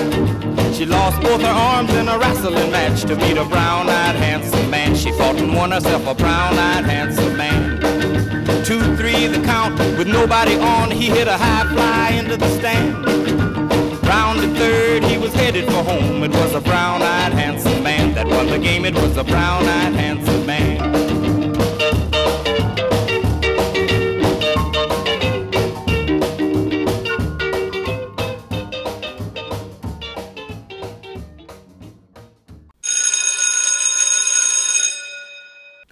[0.73, 4.95] She lost both her arms in a wrestling match to meet a brown-eyed handsome man.
[4.95, 7.81] She fought and won herself a brown-eyed handsome man.
[8.63, 13.48] Two, three, the count, with nobody on, he hit a high fly into the stand.
[14.09, 16.23] Rounded third, he was headed for home.
[16.23, 18.83] It was a brown-eyed handsome man that won the game.
[18.83, 20.79] It was a brown-eyed handsome man.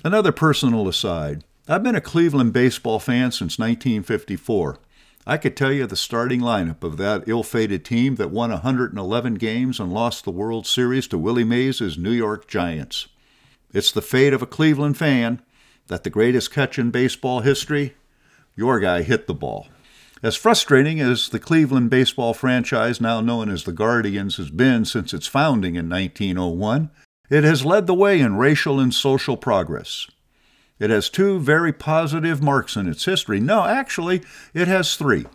[0.03, 1.43] Another personal aside.
[1.67, 4.79] I've been a Cleveland baseball fan since 1954.
[5.29, 9.33] I could tell you the starting lineup of that ill fated team that won 111
[9.35, 13.09] games and lost the World Series to Willie Mays' New York Giants.
[13.73, 15.41] It's the fate of a Cleveland fan
[15.87, 17.95] that the greatest catch in baseball history,
[18.55, 19.67] your guy hit the ball.
[20.23, 25.13] As frustrating as the Cleveland baseball franchise, now known as the Guardians, has been since
[25.13, 26.89] its founding in 1901,
[27.29, 30.07] it has led the way in racial and social progress.
[30.79, 33.39] It has two very positive marks in its history.
[33.39, 34.21] No, actually,
[34.53, 35.25] it has three.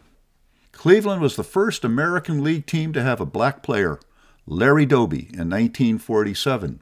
[0.70, 3.98] Cleveland was the first American League team to have a black player,
[4.46, 6.80] Larry Doby, in 1947.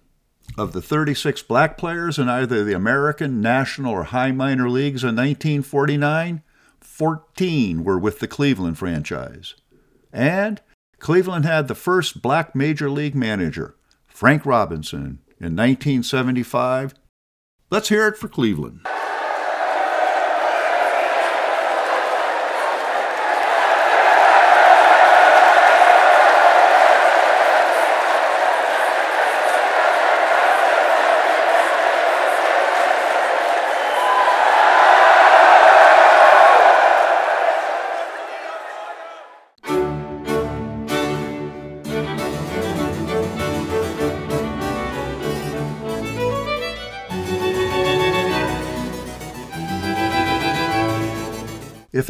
[0.58, 5.16] Of the 36 black players in either the American, National, or High Minor Leagues in
[5.16, 6.42] 1949,
[6.80, 9.54] 14 were with the Cleveland franchise.
[10.12, 10.60] And
[10.98, 16.94] Cleveland had the first black major league manager, Frank Robinson, in 1975
[17.70, 18.80] Let's hear it for Cleveland.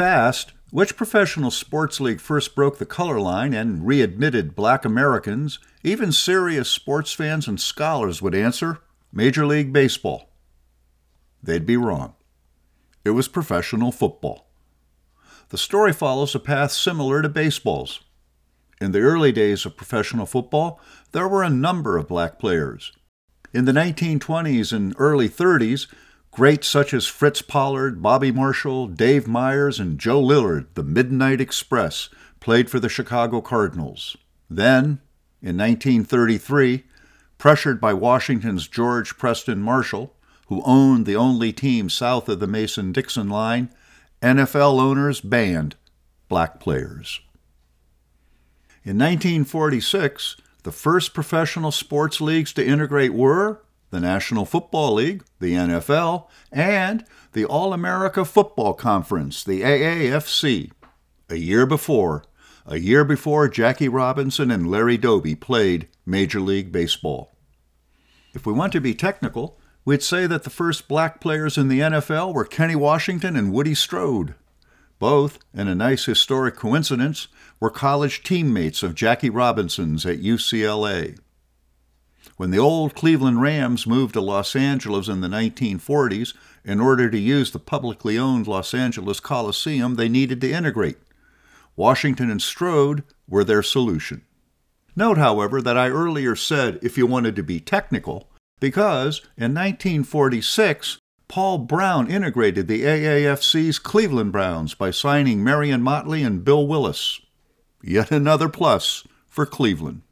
[0.00, 6.12] Asked which professional sports league first broke the color line and readmitted black Americans, even
[6.12, 8.78] serious sports fans and scholars would answer
[9.12, 10.30] Major League Baseball.
[11.42, 12.14] They'd be wrong.
[13.04, 14.46] It was professional football.
[15.48, 18.00] The story follows a path similar to baseball's.
[18.80, 20.80] In the early days of professional football,
[21.12, 22.92] there were a number of black players.
[23.52, 25.88] In the 1920s and early 30s,
[26.32, 32.08] Greats such as Fritz Pollard, Bobby Marshall, Dave Myers, and Joe Lillard, the Midnight Express,
[32.38, 34.16] played for the Chicago Cardinals.
[34.48, 35.00] Then,
[35.42, 36.84] in 1933,
[37.36, 40.14] pressured by Washington's George Preston Marshall,
[40.46, 43.70] who owned the only team south of the Mason Dixon line,
[44.22, 45.74] NFL owners banned
[46.28, 47.20] black players.
[48.84, 55.54] In 1946, the first professional sports leagues to integrate were the National Football League, the
[55.54, 60.70] NFL, and the All America Football Conference, the AAFC.
[61.28, 62.24] A year before,
[62.66, 67.32] a year before Jackie Robinson and Larry Doby played Major League Baseball.
[68.32, 71.80] If we want to be technical, we'd say that the first black players in the
[71.80, 74.34] NFL were Kenny Washington and Woody Strode.
[74.98, 77.28] Both, in a nice historic coincidence,
[77.58, 81.18] were college teammates of Jackie Robinson's at UCLA.
[82.36, 87.18] When the old Cleveland Rams moved to Los Angeles in the 1940s, in order to
[87.18, 90.98] use the publicly owned Los Angeles Coliseum, they needed to integrate.
[91.76, 94.22] Washington and Strode were their solution.
[94.96, 100.98] Note, however, that I earlier said if you wanted to be technical, because in 1946,
[101.28, 107.20] Paul Brown integrated the AAFC's Cleveland Browns by signing Marion Motley and Bill Willis.
[107.82, 110.02] Yet another plus for Cleveland.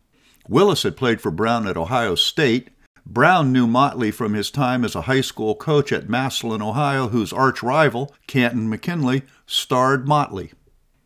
[0.48, 2.70] Willis had played for Brown at Ohio State.
[3.04, 7.32] Brown knew Motley from his time as a high school coach at Massillon, Ohio, whose
[7.32, 10.52] arch rival, Canton McKinley, starred Motley.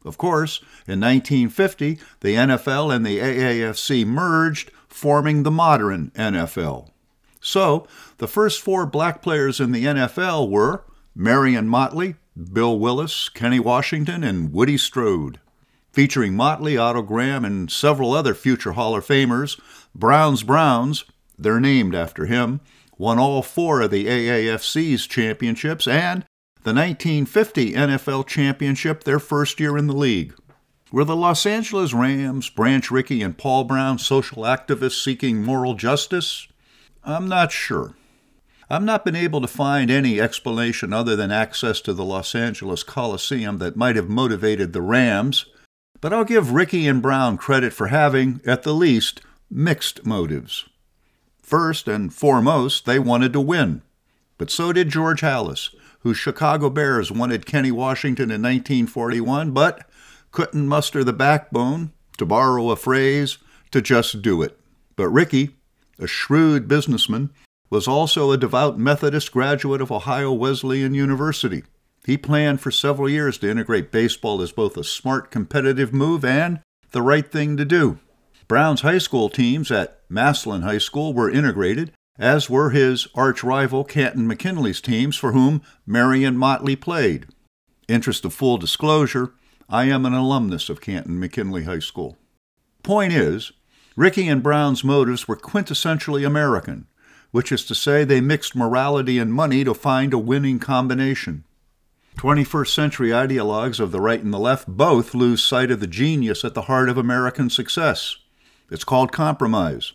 [0.05, 6.91] Of course, in 1950, the NFL and the AAFC merged, forming the modern NFL.
[7.41, 7.87] So,
[8.19, 10.85] the first four black players in the NFL were
[11.15, 12.17] Marion Motley,
[12.53, 15.39] Bill Willis, Kenny Washington, and Woody Strode.
[15.93, 19.61] Featuring Motley, Otto Graham, and several other future Hall of Famers,
[19.95, 21.05] Browns Browns,
[21.39, 22.61] they're named after him,
[22.97, 26.25] won all four of the AAFC's championships and
[26.65, 30.35] the 1950 NFL championship their first year in the league.
[30.93, 36.47] Were the Los Angeles Rams, Branch Rickey, and Paul Brown social activists seeking moral justice?
[37.03, 37.97] I'm not sure.
[38.71, 42.83] I've not been able to find any explanation other than access to the Los Angeles
[42.83, 45.47] Coliseum that might have motivated the Rams,
[46.03, 50.69] but I'll give Rickey and Brown credit for having, at the least, mixed motives.
[51.41, 53.83] First and foremost, they wanted to win,
[54.37, 59.89] but so did George Halas, whose Chicago Bears wanted Kenny Washington in 1941, but
[60.33, 63.39] couldn't muster the backbone, to borrow a phrase,
[63.71, 64.59] to just do it.
[64.97, 65.51] But Rickey,
[66.01, 67.31] a shrewd businessman,
[67.71, 71.63] was also a devout Methodist graduate of Ohio Wesleyan University.
[72.05, 76.61] He planned for several years to integrate baseball as both a smart competitive move and
[76.91, 77.99] the right thing to do.
[78.49, 83.85] Brown's high school teams at Massillon High School were integrated, as were his arch rival
[83.85, 87.27] Canton McKinley's teams, for whom Marion Motley played.
[87.89, 89.33] Interest of full disclosure,
[89.69, 92.19] I am an alumnus of Canton McKinley High School.
[92.83, 93.53] Point is,
[93.97, 96.89] Rickey and Brown's motives were quintessentially American,
[97.31, 101.45] which is to say, they mixed morality and money to find a winning combination.
[102.17, 106.45] 21st century ideologues of the right and the left both lose sight of the genius
[106.45, 108.17] at the heart of American success.
[108.71, 109.93] It's called compromise.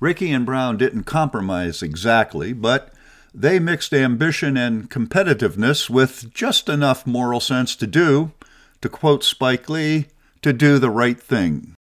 [0.00, 2.92] Rickey and Brown didn't compromise exactly, but
[3.34, 8.32] they mixed ambition and competitiveness with just enough moral sense to do,
[8.80, 10.06] to quote Spike Lee,
[10.42, 11.74] to do the right thing.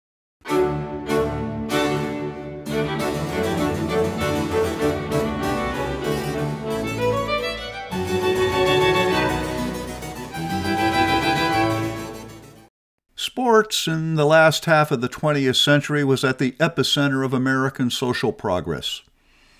[13.38, 17.88] Sports in the last half of the 20th century was at the epicenter of American
[17.88, 19.02] social progress.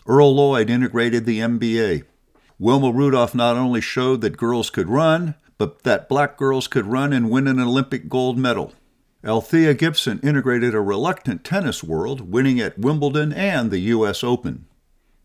[0.04, 2.02] Earl Lloyd integrated the NBA.
[2.58, 7.12] Wilma Rudolph not only showed that girls could run, but that black girls could run
[7.12, 8.72] and win an Olympic gold medal.
[9.24, 14.24] Althea Gibson integrated a reluctant tennis world, winning at Wimbledon and the U.S.
[14.24, 14.66] Open.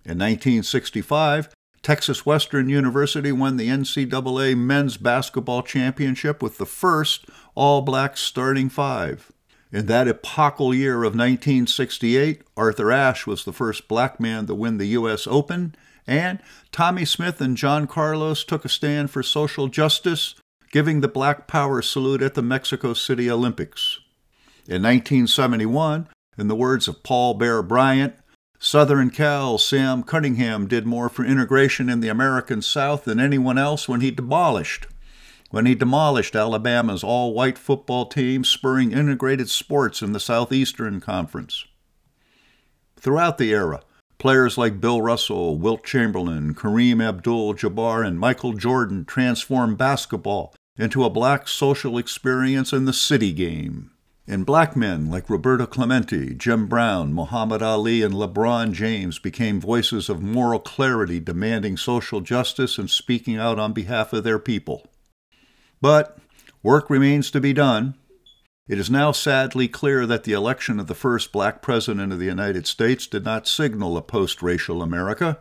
[0.06, 1.50] In 1965,
[1.84, 7.26] Texas Western University won the NCAA men's basketball championship with the first
[7.56, 9.34] all black starting five.
[9.70, 14.78] In that epochal year of 1968, Arthur Ashe was the first black man to win
[14.78, 15.28] the U.S.
[15.28, 15.76] Open,
[16.08, 16.40] and
[16.72, 20.36] Tommie Smith and John Carlos took a stand for social justice,
[20.72, 24.00] giving the Black Power salute at the Mexico City Olympics.
[24.68, 26.08] In 1971,
[26.38, 28.16] in the words of Paul Bear Bryant,
[28.64, 33.90] Southern Cal Sam Cunningham did more for integration in the American South than anyone else
[33.90, 34.88] when he demolished
[35.50, 41.66] when he demolished Alabama's all-white football team, spurring integrated sports in the Southeastern Conference.
[42.96, 43.82] Throughout the era,
[44.18, 51.10] players like Bill Russell, Wilt Chamberlain, Kareem Abdul-Jabbar, and Michael Jordan transformed basketball into a
[51.10, 53.92] black social experience in the city game.
[54.26, 60.08] And black men like Roberto Clemente, Jim Brown, Muhammad Ali, and LeBron James became voices
[60.08, 64.88] of moral clarity demanding social justice and speaking out on behalf of their people.
[65.82, 66.18] But
[66.62, 67.96] work remains to be done.
[68.66, 72.26] It is now sadly clear that the election of the first black president of the
[72.26, 75.40] United States did not signal a post racial America.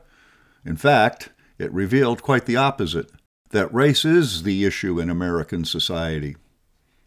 [0.65, 3.09] In fact, it revealed quite the opposite
[3.51, 6.35] that race is the issue in American society.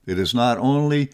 [0.06, 1.10] It is not only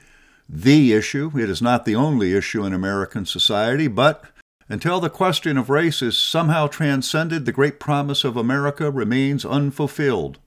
[0.54, 4.26] the issue, it is not the only issue in American society, but
[4.72, 10.40] Until the question of race is somehow transcended, the great promise of America remains unfulfilled.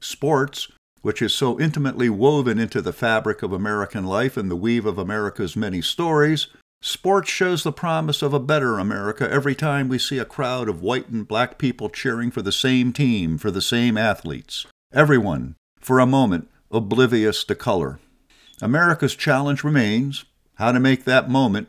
[0.00, 4.86] Sports, which is so intimately woven into the fabric of American life and the weave
[4.86, 6.46] of America's many stories,
[6.80, 10.80] sports shows the promise of a better America every time we see a crowd of
[10.80, 14.66] white and black people cheering for the same team, for the same athletes.
[14.90, 17.98] Everyone, for a moment, oblivious to color.
[18.60, 21.68] America's challenge remains how to make that moment,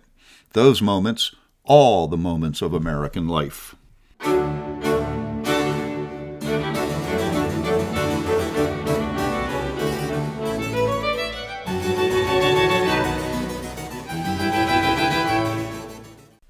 [0.54, 3.76] those moments, all the moments of American life.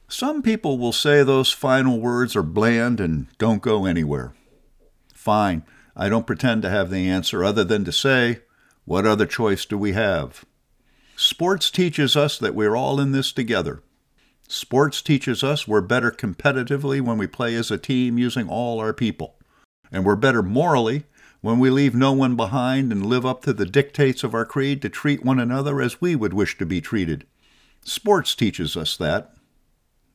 [0.08, 4.34] Some people will say those final words are bland and don't go anywhere.
[5.14, 5.64] Fine,
[5.98, 8.40] I don't pretend to have the answer other than to say,
[8.90, 10.44] what other choice do we have?
[11.16, 13.84] Sports teaches us that we're all in this together.
[14.48, 18.92] Sports teaches us we're better competitively when we play as a team using all our
[18.92, 19.36] people.
[19.92, 21.04] And we're better morally
[21.42, 24.82] when we leave no one behind and live up to the dictates of our creed
[24.82, 27.28] to treat one another as we would wish to be treated.
[27.86, 29.36] Sports teaches us that.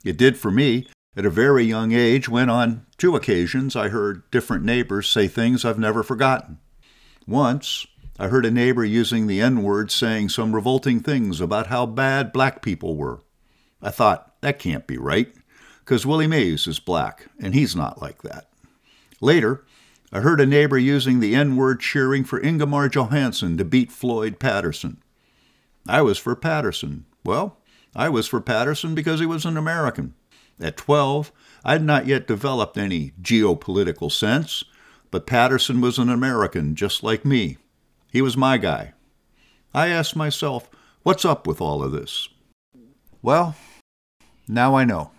[0.04, 4.28] It did for me at a very young age when, on two occasions, I heard
[4.32, 6.58] different neighbors say things I've never forgotten.
[7.24, 7.86] Once,
[8.16, 12.32] I heard a neighbor using the N word saying some revolting things about how bad
[12.32, 13.20] black people were.
[13.82, 15.34] I thought, that can't be right,
[15.80, 18.48] because Willie Mays is black, and he's not like that.
[19.20, 19.64] Later,
[20.12, 24.38] I heard a neighbor using the N word cheering for Ingemar Johansson to beat Floyd
[24.38, 24.98] Patterson.
[25.88, 27.06] I was for Patterson.
[27.24, 27.58] Well,
[27.96, 30.14] I was for Patterson because he was an American.
[30.60, 31.32] At 12,
[31.64, 34.62] I had not yet developed any geopolitical sense,
[35.10, 37.58] but Patterson was an American just like me.
[38.14, 38.92] He was my guy.
[39.74, 40.70] I asked myself,
[41.02, 42.28] what's up with all of this?
[43.22, 43.56] Well,
[44.46, 45.10] now I know.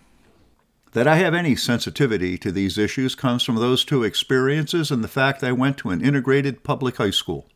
[0.93, 5.09] That I have any sensitivity to these issues comes from those two experiences and the
[5.09, 7.49] fact I went to an integrated public high school.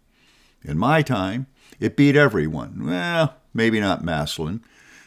[0.61, 1.47] In my time,
[1.79, 2.85] it beat everyone.
[2.85, 4.61] Well, maybe not Massillon.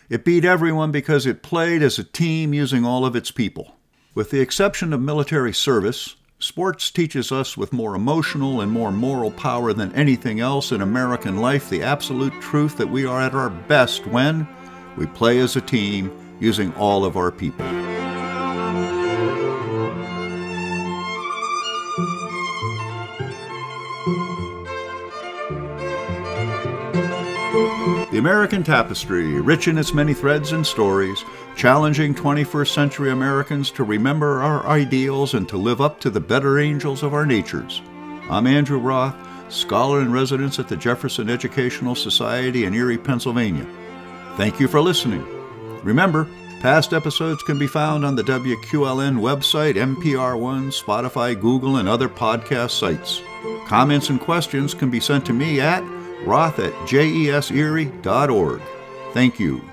[0.09, 3.75] It beat everyone because it played as a team using all of its people.
[4.15, 9.31] With the exception of military service, sports teaches us with more emotional and more moral
[9.31, 13.51] power than anything else in American life the absolute truth that we are at our
[13.51, 14.47] best when
[14.97, 18.02] we play as a team using all of our people.
[28.23, 31.25] American Tapestry, rich in its many threads and stories,
[31.57, 36.61] challenging 21st century Americans to remember our ideals and to live up to the better
[36.61, 37.83] angels of our natures.
[38.31, 39.17] I'm Andrew Roth,
[39.53, 43.67] scholar in residence at the Jefferson Educational Society in Erie, Pennsylvania.
[44.37, 45.27] Thank you for listening.
[45.83, 46.29] Remember,
[46.61, 52.09] past episodes can be found on the WQLN website, NPR One, Spotify, Google, and other
[52.09, 53.21] podcast sites.
[53.67, 55.83] Comments and questions can be sent to me at
[56.25, 58.63] roth at jeserie.org.
[59.13, 59.72] Thank you.